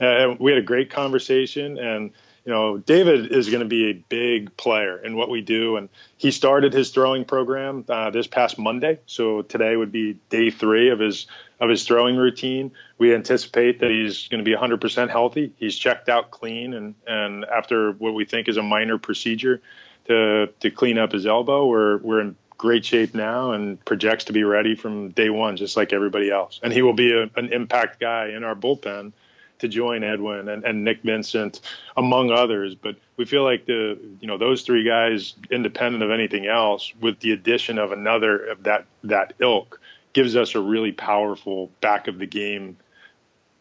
[0.00, 2.12] uh, we had a great conversation and
[2.46, 5.76] you know, David is going to be a big player in what we do.
[5.76, 9.00] And he started his throwing program uh, this past Monday.
[9.06, 11.26] So today would be day three of his
[11.58, 12.70] of his throwing routine.
[12.98, 15.54] We anticipate that he's going to be 100% healthy.
[15.56, 19.60] He's checked out clean, and and after what we think is a minor procedure
[20.06, 24.32] to to clean up his elbow, we're we're in great shape now and projects to
[24.32, 26.60] be ready from day one, just like everybody else.
[26.62, 29.12] And he will be a, an impact guy in our bullpen
[29.58, 31.60] to join Edwin and, and Nick Vincent,
[31.96, 32.74] among others.
[32.74, 37.20] But we feel like the you know those three guys, independent of anything else, with
[37.20, 39.80] the addition of another of that that ilk,
[40.12, 42.76] gives us a really powerful back of the game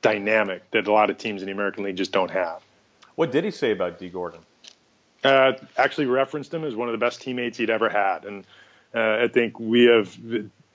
[0.01, 2.61] dynamic that a lot of teams in the American League just don't have.
[3.15, 4.41] What did he say about Dee Gordon?
[5.23, 8.45] Uh, actually referenced him as one of the best teammates he'd ever had, and
[8.93, 10.15] uh, I think we have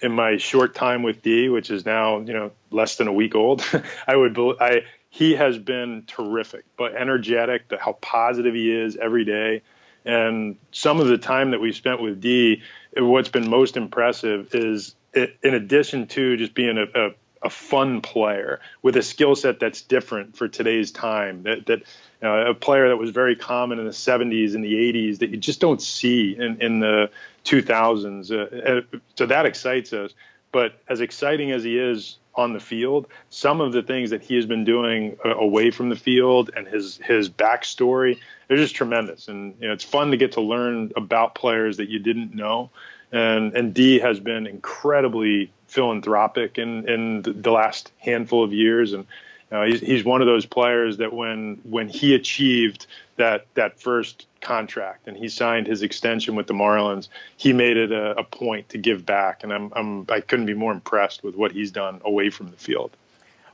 [0.00, 3.34] in my short time with Dee, which is now you know less than a week
[3.34, 3.64] old,
[4.06, 9.24] I would I he has been terrific, but energetic, the, how positive he is every
[9.24, 9.62] day.
[10.04, 12.62] And some of the time that we've spent with Dee,
[12.96, 17.10] what's been most impressive is it, in addition to just being a, a,
[17.42, 21.82] a fun player with a skill set that's different for today's time, that, that
[22.22, 25.60] a player that was very common in the 70s and the 80s that you just
[25.60, 27.10] don't see in, in the
[27.44, 28.30] 2000s.
[28.30, 30.12] Uh, uh, so that excites us.
[30.52, 34.36] But as exciting as he is on the field, some of the things that he
[34.36, 39.28] has been doing uh, away from the field and his his backstory, they're just tremendous.
[39.28, 42.70] And you know, it's fun to get to learn about players that you didn't know.
[43.12, 49.06] And and Dee has been incredibly philanthropic in in the last handful of years and
[49.52, 52.86] uh, he's, he's one of those players that when when he achieved
[53.16, 57.92] that that first contract and he signed his extension with the Marlins, he made it
[57.92, 61.34] a, a point to give back, and I'm, I'm I couldn't be more impressed with
[61.34, 62.96] what he's done away from the field.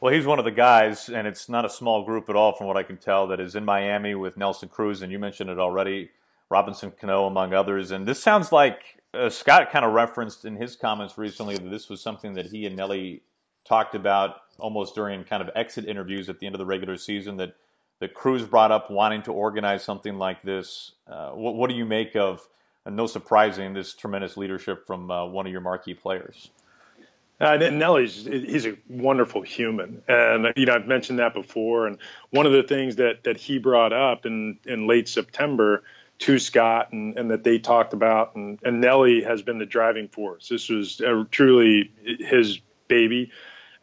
[0.00, 2.66] Well, he's one of the guys, and it's not a small group at all, from
[2.66, 5.58] what I can tell, that is in Miami with Nelson Cruz, and you mentioned it
[5.58, 6.10] already,
[6.50, 7.90] Robinson Cano, among others.
[7.90, 11.88] And this sounds like uh, Scott kind of referenced in his comments recently that this
[11.88, 13.22] was something that he and Nelly
[13.64, 17.36] talked about almost during kind of exit interviews at the end of the regular season
[17.38, 17.54] that
[18.00, 20.92] that Cruz brought up wanting to organize something like this.
[21.08, 22.46] Uh, what, what, do you make of,
[22.84, 26.50] and no surprising, this tremendous leadership from uh, one of your marquee players?
[27.38, 31.86] Uh, Nelly's he's a wonderful human, and you know I've mentioned that before.
[31.86, 31.98] And
[32.30, 35.82] one of the things that that he brought up in in late September
[36.18, 40.08] to Scott and, and that they talked about, and, and Nelly has been the driving
[40.08, 40.48] force.
[40.48, 43.32] This was truly his baby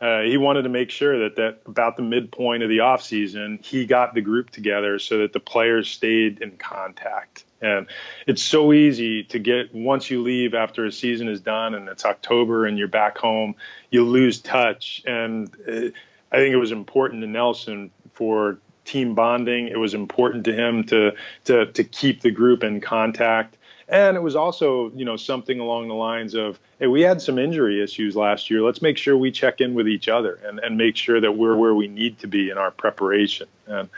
[0.02, 3.86] uh, he wanted to make sure that that about the midpoint of the offseason, he
[3.86, 7.46] got the group together so that the players stayed in contact.
[7.62, 7.88] And
[8.28, 12.04] it's so easy to get once you leave after a season is done and it's
[12.04, 13.56] October and you're back home,
[13.90, 15.02] you lose touch.
[15.06, 15.90] And uh,
[16.32, 19.68] I think it was important to Nelson for team bonding.
[19.68, 21.14] It was important to him to
[21.46, 23.58] to to keep the group in contact.
[23.94, 27.38] And it was also, you know, something along the lines of, hey, we had some
[27.38, 28.64] injury issues last year.
[28.64, 31.56] Let's make sure we check in with each other and, and make sure that we're
[31.56, 33.48] where we need to be in our preparation.
[33.68, 33.90] And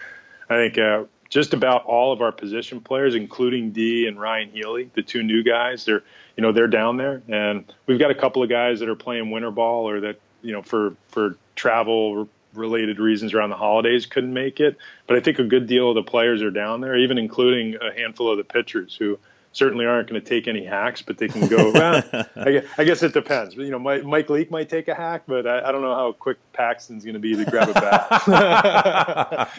[0.49, 4.91] I think uh, just about all of our position players, including Dee and Ryan Healy,
[4.95, 6.03] the two new guys, they're,
[6.35, 7.21] you know, they're down there.
[7.29, 10.51] And we've got a couple of guys that are playing winter ball or that, you
[10.51, 14.75] know, for, for travel related reasons around the holidays couldn't make it.
[15.07, 17.93] But I think a good deal of the players are down there, even including a
[17.93, 19.17] handful of the pitchers who–
[19.55, 21.71] certainly aren't going to take any hacks, but they can go.
[21.73, 22.03] well,
[22.35, 23.55] I, guess, I, guess, it depends.
[23.55, 26.11] You know, Mike, Mike Leake might take a hack, but I, I don't know how
[26.11, 29.49] quick Paxton's going to be to grab a bat.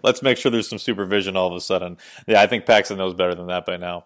[0.04, 1.96] Let's make sure there's some supervision all of a sudden.
[2.26, 4.04] Yeah, I think Paxton knows better than that by now.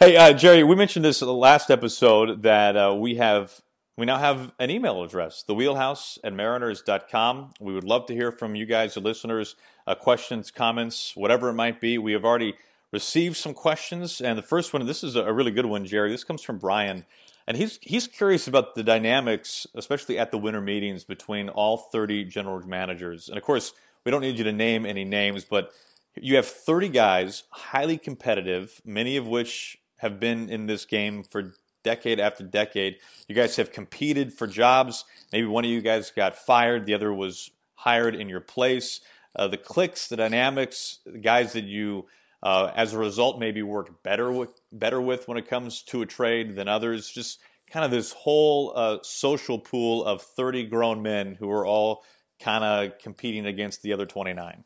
[0.00, 3.60] Hey, uh, Jerry, we mentioned this in the last episode that uh, we have.
[3.96, 7.54] We now have an email address, thewheelhouse at mariners.com.
[7.58, 9.56] We would love to hear from you guys, the listeners,
[9.88, 11.98] uh, questions, comments, whatever it might be.
[11.98, 12.54] We have already
[12.92, 16.10] received some questions, and the first one, this is a really good one, Jerry.
[16.10, 17.04] This comes from Brian,
[17.46, 22.24] and he's he's curious about the dynamics, especially at the winter meetings between all 30
[22.24, 23.28] general managers.
[23.28, 23.72] And of course,
[24.04, 25.72] we don't need you to name any names, but
[26.14, 31.54] you have 30 guys, highly competitive, many of which have been in this game for
[31.84, 32.96] decade after decade.
[33.28, 35.04] You guys have competed for jobs.
[35.32, 39.00] Maybe one of you guys got fired, the other was hired in your place.
[39.36, 42.06] Uh, the clicks, the dynamics, the guys that you
[42.42, 46.06] uh, as a result, maybe work better with better with when it comes to a
[46.06, 47.08] trade than others.
[47.08, 52.04] Just kind of this whole uh, social pool of 30 grown men who are all
[52.40, 54.64] kind of competing against the other 29.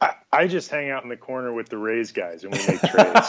[0.00, 2.80] I, I just hang out in the corner with the Rays guys and we make
[2.80, 3.28] trades.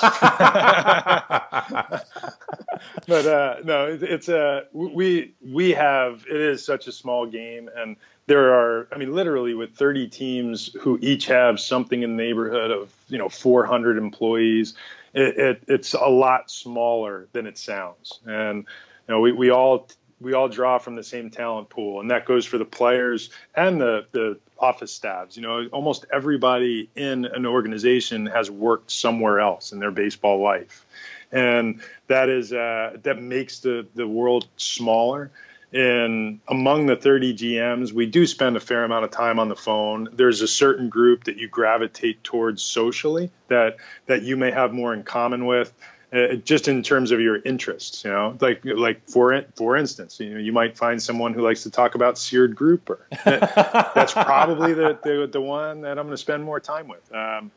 [3.07, 7.69] but uh, no, it's a uh, we we have it is such a small game,
[7.75, 12.23] and there are I mean literally with 30 teams who each have something in the
[12.23, 14.75] neighborhood of you know 400 employees.
[15.13, 18.65] It, it, it's a lot smaller than it sounds, and
[19.07, 19.87] you know we we all
[20.23, 23.79] we all draw from the same talent pool, and that goes for the players and
[23.79, 25.35] the the office staffs.
[25.35, 30.85] You know, almost everybody in an organization has worked somewhere else in their baseball life,
[31.33, 35.31] and that is uh, that makes the the world smaller.
[35.75, 39.55] And among the 30 GMs, we do spend a fair amount of time on the
[39.55, 40.07] phone.
[40.13, 44.93] There's a certain group that you gravitate towards socially that that you may have more
[44.93, 45.73] in common with
[46.13, 50.35] uh, just in terms of your interests, you know, like like for for instance, you
[50.35, 53.07] know, you might find someone who likes to talk about seared grouper.
[53.25, 57.11] that's probably the, the, the one that I'm going to spend more time with.
[57.11, 57.51] Um,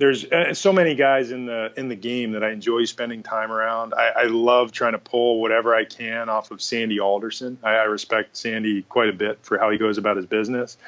[0.00, 3.52] there's uh, so many guys in the in the game that I enjoy spending time
[3.52, 3.92] around.
[3.92, 7.58] I, I love trying to pull whatever I can off of Sandy Alderson.
[7.62, 10.78] I, I respect Sandy quite a bit for how he goes about his business.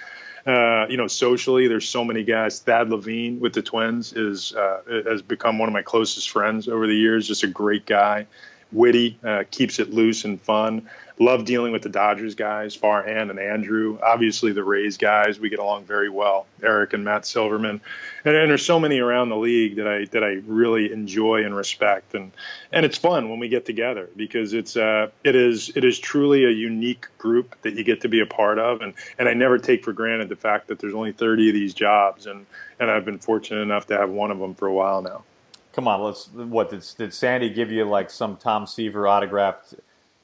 [0.46, 2.60] Uh, you know, socially, there's so many guys.
[2.60, 6.86] Thad Levine with the Twins is uh, has become one of my closest friends over
[6.86, 7.28] the years.
[7.28, 8.26] Just a great guy,
[8.72, 10.88] witty, uh, keeps it loose and fun.
[11.18, 13.98] Love dealing with the Dodgers guys, Farhan and Andrew.
[14.02, 16.46] Obviously, the Rays guys, we get along very well.
[16.62, 17.80] Eric and Matt Silverman,
[18.24, 21.54] and, and, there's so many around the league that I that I really enjoy and
[21.54, 22.32] respect, and
[22.72, 26.44] and it's fun when we get together because it's uh it is it is truly
[26.44, 29.58] a unique group that you get to be a part of, and and I never
[29.58, 32.46] take for granted the fact that there's only 30 of these jobs, and
[32.80, 35.24] and I've been fortunate enough to have one of them for a while now.
[35.72, 36.28] Come on, let's.
[36.32, 39.74] What did did Sandy give you like some Tom Seaver autographed?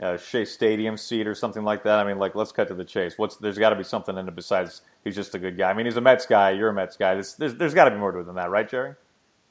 [0.00, 1.98] uh, Shea Stadium seat or something like that?
[1.98, 3.14] I mean, like, let's cut to the chase.
[3.16, 5.70] What's there's got to be something in it besides he's just a good guy.
[5.70, 6.50] I mean, he's a Mets guy.
[6.50, 7.14] You're a Mets guy.
[7.14, 8.94] There's there's, there's got to be more to it than that, right, Jerry?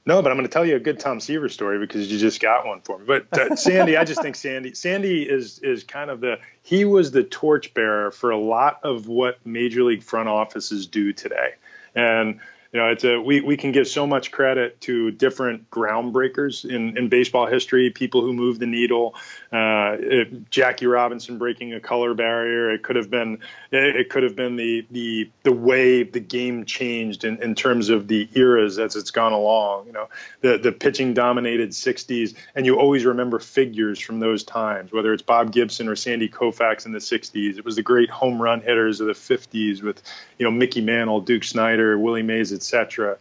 [0.05, 2.39] No, but I'm going to tell you a good Tom Seaver story because you just
[2.39, 3.05] got one for me.
[3.05, 7.11] But uh, Sandy, I just think Sandy Sandy is is kind of the he was
[7.11, 11.55] the torchbearer for a lot of what major league front offices do today,
[11.93, 12.39] and
[12.73, 16.97] you know, it's a we, we can give so much credit to different groundbreakers in,
[16.97, 19.15] in baseball history, people who moved the needle.
[19.51, 22.71] Uh, it, Jackie Robinson breaking a color barrier.
[22.71, 23.39] It could have been
[23.71, 27.89] it, it, could have been the the the way the game changed in, in terms
[27.89, 29.87] of the eras as it's gone along.
[29.87, 30.09] You know,
[30.41, 35.23] the the pitching dominated '60s, and you always remember figures from those times, whether it's
[35.23, 37.57] Bob Gibson or Sandy Koufax in the '60s.
[37.57, 40.01] It was the great home run hitters of the '50s with
[40.37, 43.17] you know Mickey Mantle, Duke Snider, Willie Mays etc.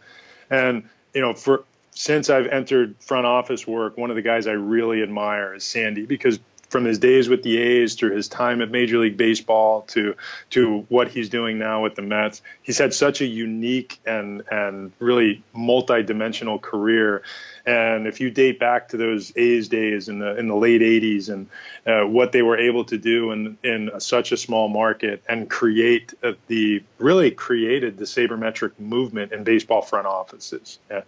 [0.49, 4.51] And you know, for since I've entered front office work, one of the guys I
[4.51, 8.69] really admire is Sandy because from his days with the A's through his time at
[8.69, 10.15] Major League Baseball to
[10.51, 12.41] to what he's doing now with the Mets.
[12.61, 17.23] He's had such a unique and and really multi-dimensional career.
[17.65, 21.29] And if you date back to those A's days in the in the late '80s
[21.29, 21.49] and
[21.85, 26.13] uh, what they were able to do in in such a small market and create
[26.23, 30.79] uh, the really created the sabermetric movement in baseball front offices.
[30.91, 31.01] Uh,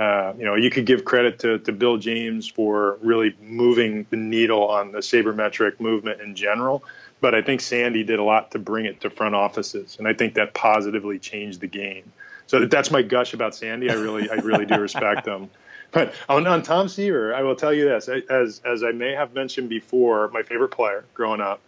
[0.00, 4.16] uh, you know, you could give credit to, to Bill James for really moving the
[4.16, 6.82] needle on the sabermetric movement in general.
[7.20, 10.12] But I think Sandy did a lot to bring it to front offices, and I
[10.12, 12.10] think that positively changed the game.
[12.48, 13.90] So that's my gush about Sandy.
[13.90, 15.48] I really, I really do respect him.
[15.92, 19.34] But on, on Tom Seaver, I will tell you this: as as I may have
[19.34, 21.60] mentioned before, my favorite player growing up,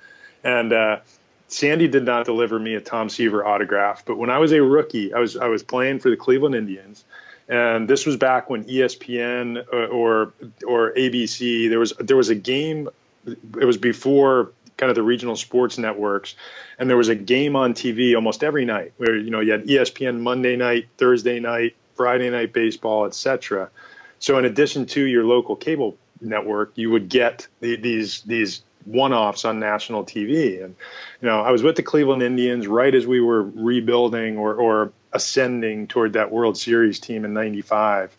[0.42, 1.00] and uh,
[1.48, 4.04] Sandy did not deliver me a Tom Seaver autograph.
[4.04, 7.04] But when I was a rookie, I was I was playing for the Cleveland Indians,
[7.48, 10.32] and this was back when ESPN or or,
[10.66, 12.88] or ABC there was there was a game.
[13.26, 16.34] It was before kind of the regional sports networks,
[16.78, 19.64] and there was a game on TV almost every night where you know you had
[19.64, 23.70] ESPN Monday night, Thursday night, Friday night baseball, etc.
[24.18, 29.44] So in addition to your local cable network, you would get the, these these one-offs
[29.44, 30.62] on national TV.
[30.62, 30.74] And
[31.20, 34.92] you know, I was with the Cleveland Indians right as we were rebuilding or, or
[35.12, 38.16] ascending toward that World Series team in '95,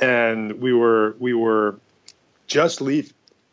[0.00, 1.76] and we were we were
[2.46, 3.12] just leave,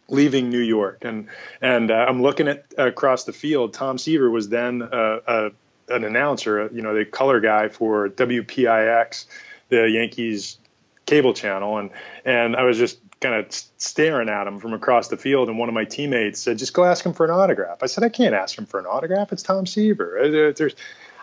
[0.10, 1.28] leaving New York, and
[1.62, 3.74] and uh, I'm looking at across the field.
[3.74, 5.50] Tom Seaver was then uh, uh,
[5.90, 9.26] an announcer, you know, the color guy for WPIX,
[9.70, 10.58] the Yankees
[11.06, 11.90] cable channel, and
[12.26, 15.70] and I was just kind of staring at him from across the field, and one
[15.70, 18.36] of my teammates said, "Just go ask him for an autograph." I said, "I can't
[18.36, 19.32] ask him for an autograph.
[19.32, 20.20] It's Tom Seaver.
[20.20, 20.76] Uh, there's,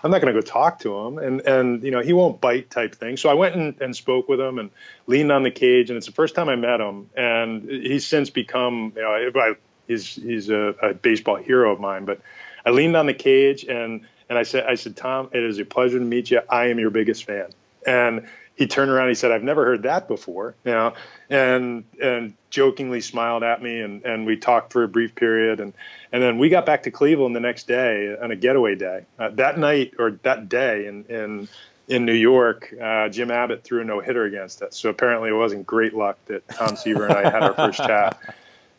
[0.06, 2.70] I'm not going to go talk to him, and and you know he won't bite
[2.70, 4.70] type thing." So I went and, and spoke with him and
[5.06, 8.30] leaned on the cage, and it's the first time I met him, and he's since
[8.30, 12.04] become, you know, he's he's a, a baseball hero of mine.
[12.04, 12.20] But
[12.64, 15.64] I leaned on the cage and and I said, I said, Tom, it is a
[15.64, 16.40] pleasure to meet you.
[16.48, 17.50] I am your biggest fan
[17.86, 18.26] And
[18.56, 19.08] he turned around.
[19.08, 20.94] He said, "I've never heard that before," you know,
[21.28, 25.74] and and jokingly smiled at me, and and we talked for a brief period, and
[26.10, 29.04] and then we got back to Cleveland the next day on a getaway day.
[29.18, 31.48] Uh, that night or that day in in
[31.88, 34.76] in New York, uh, Jim Abbott threw a no hitter against us.
[34.76, 38.18] So apparently, it wasn't great luck that Tom Seaver and I had our first chat.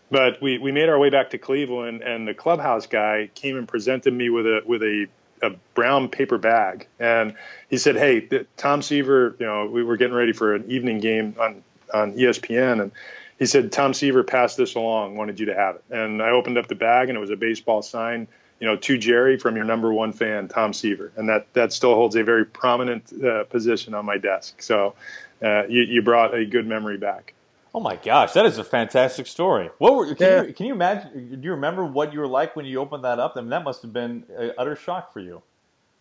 [0.10, 3.68] But we, we made our way back to Cleveland, and the clubhouse guy came and
[3.68, 5.08] presented me with a with a
[5.42, 7.36] a brown paper bag, and
[7.70, 8.28] he said, "Hey,
[8.58, 11.64] Tom Seaver, you know, we were getting ready for an evening game on
[11.94, 12.92] on ESPN, and
[13.40, 16.58] he said Tom Seaver passed this along, wanted you to have it." And I opened
[16.58, 18.28] up the bag, and it was a baseball sign,
[18.60, 21.96] you know, to Jerry from your number one fan, Tom Seaver, and that that still
[21.96, 24.62] holds a very prominent uh, position on my desk.
[24.62, 24.96] So,
[25.44, 27.34] uh, you, you brought a good memory back.
[27.78, 29.70] Oh my gosh, that is a fantastic story.
[29.78, 30.42] What were, can, yeah.
[30.42, 31.40] you, can you imagine?
[31.40, 33.34] Do you remember what you were like when you opened that up?
[33.36, 35.44] I mean, that must have been an utter shock for you.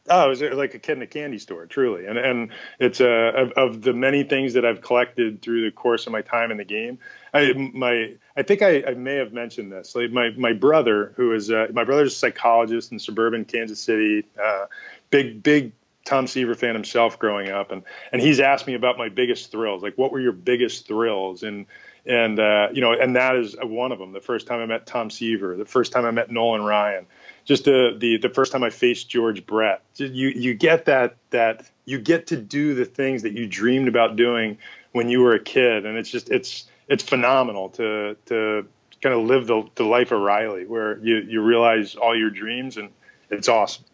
[0.09, 2.07] Oh, it was like a kid in a candy store, truly.
[2.07, 2.51] And and
[2.81, 6.23] it's uh, of, of the many things that I've collected through the course of my
[6.23, 6.99] time in the game.
[7.35, 9.95] I my I think I, I may have mentioned this.
[9.95, 14.25] Like my my brother, who is uh, my brother's a psychologist in suburban Kansas City,
[14.43, 14.65] uh,
[15.11, 15.73] big big
[16.07, 17.83] Tom Seaver fan himself growing up, and
[18.13, 19.83] and he's asked me about my biggest thrills.
[19.83, 21.43] Like, what were your biggest thrills?
[21.43, 21.67] And
[22.07, 24.13] and uh, you know, and that is one of them.
[24.13, 27.07] The first time I met Tom Seaver, the first time I met Nolan Ryan,
[27.45, 29.83] just the the the first time I faced George Brett.
[29.97, 34.17] You you get that that you get to do the things that you dreamed about
[34.17, 34.59] doing
[34.93, 38.67] when you were a kid, and it's just it's it's phenomenal to to
[39.03, 42.77] kind of live the, the life of Riley, where you you realize all your dreams,
[42.77, 42.91] and
[43.29, 43.85] it's awesome.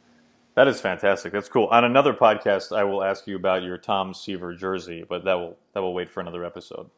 [0.55, 1.32] That is fantastic.
[1.32, 1.66] That's cool.
[1.66, 5.57] On another podcast, I will ask you about your Tom Seaver jersey, but that will
[5.72, 6.90] that will wait for another episode.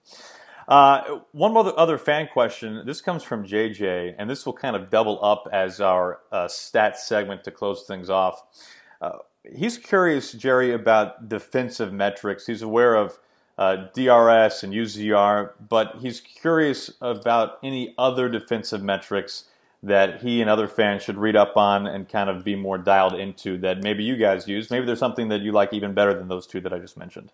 [0.67, 2.83] Uh, one other other fan question.
[2.85, 6.99] This comes from JJ, and this will kind of double up as our uh, stat
[6.99, 8.43] segment to close things off.
[9.01, 12.47] Uh, he's curious, Jerry, about defensive metrics.
[12.47, 13.19] He's aware of
[13.57, 19.45] uh, DRS and UZR, but he's curious about any other defensive metrics
[19.85, 23.15] that he and other fans should read up on and kind of be more dialed
[23.15, 24.71] into that maybe you guys use?
[24.71, 27.31] Maybe there's something that you like even better than those two that I just mentioned.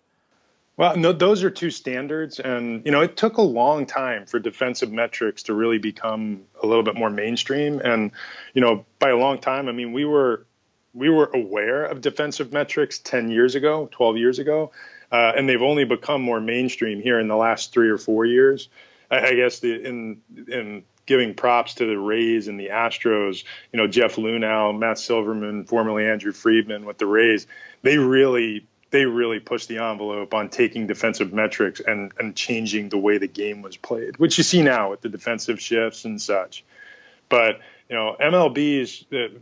[0.77, 4.39] Well, no, those are two standards, and you know it took a long time for
[4.39, 7.79] defensive metrics to really become a little bit more mainstream.
[7.79, 8.11] And
[8.53, 10.45] you know, by a long time, I mean we were
[10.93, 14.71] we were aware of defensive metrics 10 years ago, 12 years ago,
[15.11, 18.67] uh, and they've only become more mainstream here in the last three or four years.
[19.09, 23.43] I, I guess the, in in giving props to the Rays and the Astros.
[23.71, 27.47] You know, Jeff Luhnow, Matt Silverman, formerly Andrew Friedman with the Rays.
[27.81, 32.97] They really they really pushed the envelope on taking defensive metrics and, and changing the
[32.97, 36.65] way the game was played, which you see now with the defensive shifts and such.
[37.29, 39.39] But you know, MLB's uh,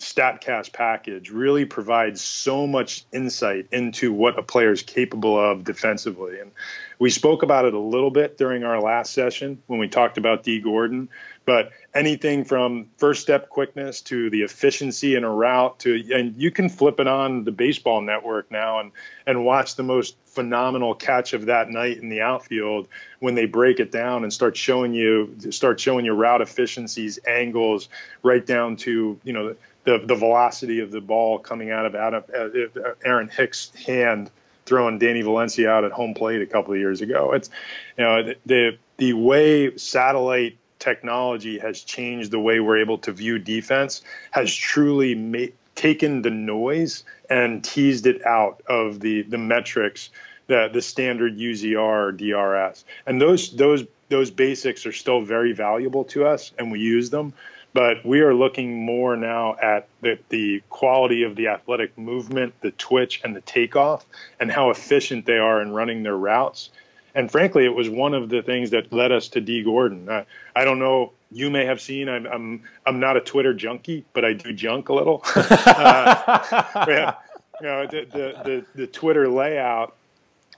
[0.00, 6.40] StatCast package really provides so much insight into what a player is capable of defensively.
[6.40, 6.52] And
[7.00, 10.42] we spoke about it a little bit during our last session when we talked about
[10.42, 11.08] Dee Gordon,
[11.46, 16.50] but anything from first step quickness to the efficiency in a route to, and you
[16.50, 18.92] can flip it on the baseball network now and,
[19.26, 22.86] and watch the most phenomenal catch of that night in the outfield
[23.18, 27.88] when they break it down and start showing you, start showing you route efficiencies, angles,
[28.22, 32.22] right down to, you know, the, the velocity of the ball coming out of Adam,
[32.36, 34.30] uh, Aaron Hicks' hand
[34.70, 37.32] throwing Danny Valencia out at home plate a couple of years ago.
[37.32, 37.50] It's
[37.98, 43.40] you know the the way satellite technology has changed the way we're able to view
[43.40, 44.00] defense
[44.30, 50.10] has truly made, taken the noise and teased it out of the the metrics
[50.46, 56.24] the the standard UZR DRS and those those those basics are still very valuable to
[56.26, 57.32] us and we use them
[57.72, 62.72] but we are looking more now at the, the quality of the athletic movement, the
[62.72, 64.04] twitch, and the takeoff,
[64.40, 66.70] and how efficient they are in running their routes.
[67.14, 70.08] And frankly, it was one of the things that led us to Dee Gordon.
[70.08, 71.12] Uh, I don't know.
[71.32, 72.08] You may have seen.
[72.08, 75.22] I'm I'm I'm not a Twitter junkie, but I do junk a little.
[75.36, 77.14] uh, yeah,
[77.60, 79.96] you know the, the the the Twitter layout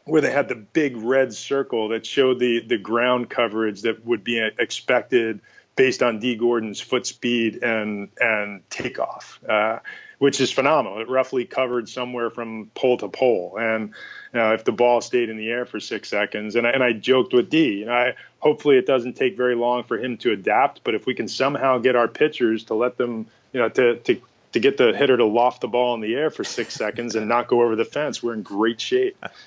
[0.04, 4.24] where they had the big red circle that showed the the ground coverage that would
[4.24, 5.40] be expected
[5.76, 9.78] based on Dee Gordon's foot speed and and takeoff, uh,
[10.18, 11.00] which is phenomenal.
[11.00, 13.88] It roughly covered somewhere from pole to pole, and
[14.32, 16.82] you know, if the ball stayed in the air for six seconds, and I, and
[16.82, 20.16] I joked with D, you know, I, hopefully it doesn't take very long for him
[20.18, 23.68] to adapt, but if we can somehow get our pitchers to let them, you know,
[23.70, 24.20] to to
[24.52, 27.28] to get the hitter to loft the ball in the air for six seconds and
[27.28, 29.16] not go over the fence, we're in great shape.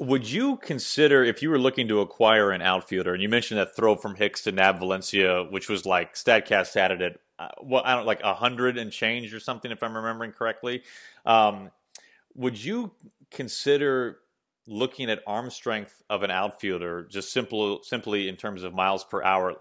[0.00, 3.76] Would you consider if you were looking to acquire an outfielder, and you mentioned that
[3.76, 7.82] throw from Hicks to Nab Valencia, which was like Statcast had it at uh, well,
[7.86, 10.82] I don't like a hundred and change or something, if I'm remembering correctly.
[11.24, 11.70] Um,
[12.34, 12.92] would you
[13.30, 14.18] consider
[14.66, 19.22] looking at arm strength of an outfielder just simple, simply in terms of miles per
[19.22, 19.56] hour,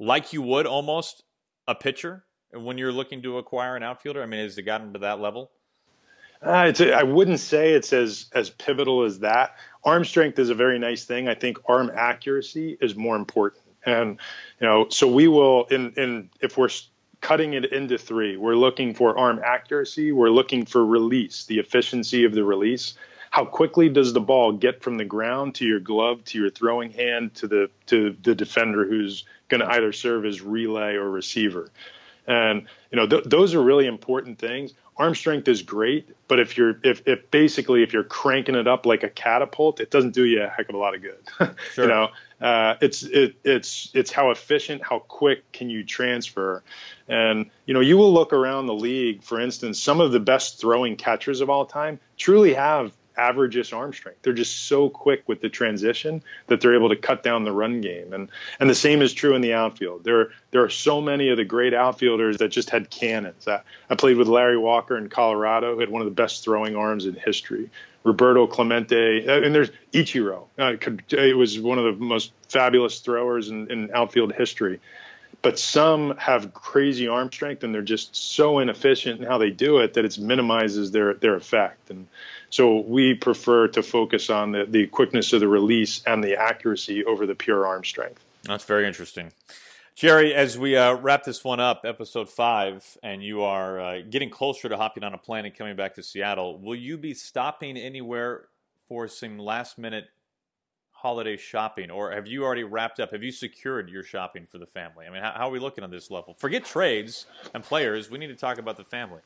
[0.00, 1.22] like you would almost
[1.68, 4.22] a pitcher when you're looking to acquire an outfielder?
[4.22, 5.52] I mean, has it gotten to that level?
[6.42, 9.56] Uh, I wouldn't say it's as as pivotal as that.
[9.84, 11.28] Arm strength is a very nice thing.
[11.28, 13.62] I think arm accuracy is more important.
[13.84, 14.18] And
[14.60, 16.70] you know, so we will in in if we're
[17.20, 22.24] cutting it into three, we're looking for arm accuracy, we're looking for release, the efficiency
[22.24, 22.94] of the release.
[23.30, 26.90] How quickly does the ball get from the ground to your glove to your throwing
[26.90, 31.70] hand to the to the defender who's going to either serve as relay or receiver?
[32.26, 36.58] And you know, th- those are really important things arm strength is great, but if
[36.58, 40.26] you're if, if basically if you're cranking it up like a catapult, it doesn't do
[40.26, 41.56] you a heck of a lot of good.
[41.72, 41.84] sure.
[41.84, 46.62] you know, uh, it's it, it's it's how efficient, how quick can you transfer,
[47.08, 49.22] and you know you will look around the league.
[49.22, 53.92] For instance, some of the best throwing catchers of all time truly have average arm
[53.92, 54.20] strength.
[54.22, 57.80] They're just so quick with the transition that they're able to cut down the run
[57.80, 58.12] game.
[58.12, 60.04] And and the same is true in the outfield.
[60.04, 63.46] There there are so many of the great outfielders that just had cannons.
[63.46, 66.76] I, I played with Larry Walker in Colorado, who had one of the best throwing
[66.76, 67.70] arms in history.
[68.02, 70.44] Roberto Clemente, uh, and there's Ichiro.
[70.58, 70.76] Uh,
[71.10, 74.80] it was one of the most fabulous throwers in, in outfield history
[75.42, 79.78] but some have crazy arm strength and they're just so inefficient in how they do
[79.78, 82.06] it that it minimizes their their effect and
[82.50, 87.04] so we prefer to focus on the, the quickness of the release and the accuracy
[87.04, 88.24] over the pure arm strength.
[88.42, 89.32] That's very interesting.
[89.94, 94.30] Jerry, as we uh, wrap this one up, episode five, and you are uh, getting
[94.30, 97.76] closer to hopping on a plane and coming back to Seattle, will you be stopping
[97.76, 98.46] anywhere
[98.88, 100.06] for some last minute
[100.90, 103.12] holiday shopping, or have you already wrapped up?
[103.12, 105.06] Have you secured your shopping for the family?
[105.06, 106.34] I mean, how, how are we looking on this level?
[106.34, 108.10] Forget trades and players.
[108.10, 109.20] We need to talk about the family.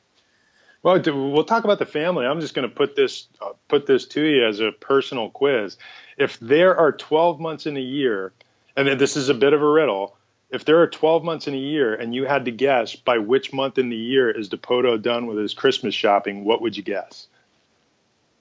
[0.85, 2.27] Well, we'll talk about the family.
[2.27, 5.77] I'm just going to put this uh, put this to you as a personal quiz.
[6.15, 8.33] If there are 12 months in a year,
[8.77, 10.15] and this is a bit of a riddle,
[10.51, 13.51] if there are 12 months in a year and you had to guess by which
[13.51, 17.29] month in the year is Dipoto done with his Christmas shopping, what would you guess?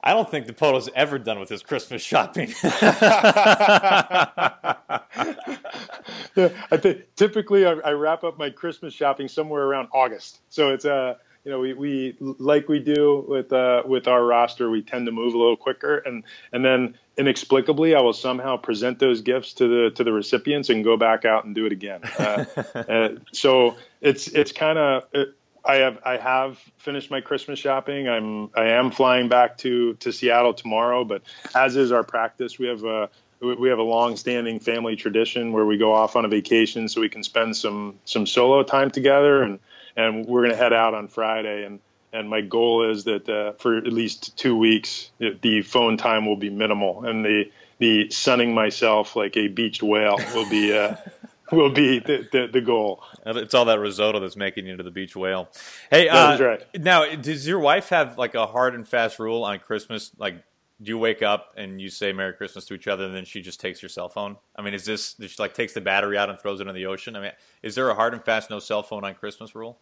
[0.03, 2.53] I don't think Dipoto's ever done with his Christmas shopping.
[2.63, 2.75] yeah,
[6.71, 10.41] I think typically I, I, wrap up my Christmas shopping somewhere around August.
[10.51, 11.15] So it's a uh,
[11.45, 15.13] you know, we, we like we do with uh, with our roster, we tend to
[15.13, 19.69] move a little quicker, and and then inexplicably, I will somehow present those gifts to
[19.69, 22.01] the to the recipients and go back out and do it again.
[22.19, 25.05] Uh, uh, so it's it's kind of.
[25.13, 25.35] It,
[25.67, 28.09] I have I have finished my Christmas shopping.
[28.09, 31.23] I'm I am flying back to to Seattle tomorrow, but
[31.55, 35.77] as is our practice, we have a we have a long-standing family tradition where we
[35.77, 39.59] go off on a vacation so we can spend some some solo time together and
[39.97, 41.65] and we're going to head out on Friday.
[41.65, 41.81] And
[42.13, 46.37] and my goal is that uh, for at least two weeks, the phone time will
[46.37, 50.77] be minimal, and the the sunning myself like a beached whale will be.
[50.77, 50.97] Uh,
[51.53, 53.03] will be the, the, the, goal.
[53.27, 55.51] It's all that risotto that's making you into the beach whale.
[55.91, 56.63] Hey, uh, right.
[56.75, 60.11] now does your wife have like a hard and fast rule on Christmas?
[60.17, 60.43] Like,
[60.83, 63.41] do you wake up and you say Merry Christmas to each other, and then she
[63.41, 64.37] just takes your cell phone?
[64.57, 66.87] I mean, is this she like takes the battery out and throws it in the
[66.87, 67.17] ocean?
[67.17, 69.79] I mean, is there a hard and fast no cell phone on Christmas rule?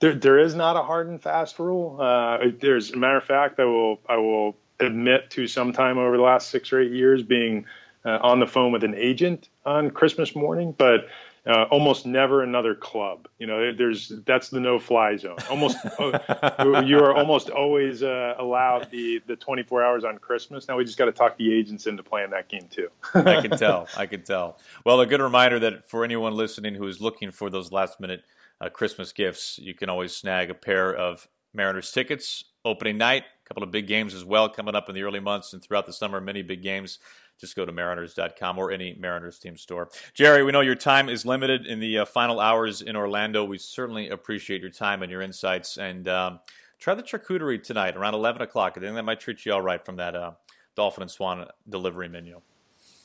[0.00, 2.00] There, there is not a hard and fast rule.
[2.00, 6.22] Uh, there's a matter of fact, I will, I will admit to sometime over the
[6.22, 7.66] last six or eight years being
[8.04, 11.06] uh, on the phone with an agent on Christmas morning, but
[11.46, 13.28] uh, almost never another club.
[13.38, 15.36] You know, there's that's the no-fly zone.
[15.50, 20.68] Almost, uh, you are almost always uh, allowed the the 24 hours on Christmas.
[20.68, 22.88] Now we just got to talk the agents into playing that game too.
[23.14, 23.88] I can tell.
[23.96, 24.58] I can tell.
[24.84, 28.24] Well, a good reminder that for anyone listening who is looking for those last-minute
[28.60, 32.44] uh, Christmas gifts, you can always snag a pair of Mariners tickets.
[32.64, 35.62] Opening night, couple of big games as well coming up in the early months and
[35.62, 36.98] throughout the summer, many big games.
[37.40, 39.90] Just go to mariners.com or any Mariners team store.
[40.14, 43.44] Jerry, we know your time is limited in the uh, final hours in Orlando.
[43.44, 45.76] We certainly appreciate your time and your insights.
[45.76, 46.40] And um,
[46.78, 48.74] try the charcuterie tonight around 11 o'clock.
[48.76, 50.32] I think that might treat you all right from that uh,
[50.76, 52.40] Dolphin and Swan delivery menu.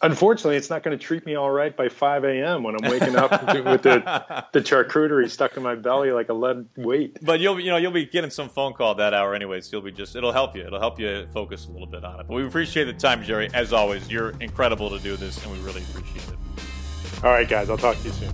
[0.02, 2.64] Unfortunately, it's not going to treat me all right by 5 a.m.
[2.64, 3.32] when I'm waking up
[3.66, 7.18] with the the charcuterie stuck in my belly like a lead weight.
[7.22, 9.66] But you'll you know you'll be getting some phone call that hour anyways.
[9.66, 10.66] So you'll be just it'll help you.
[10.66, 12.28] It'll help you focus a little bit on it.
[12.28, 13.50] But we appreciate the time, Jerry.
[13.54, 17.24] As always, you're incredible to do this, and we really appreciate it.
[17.24, 17.70] All right, guys.
[17.70, 18.34] I'll talk to you soon.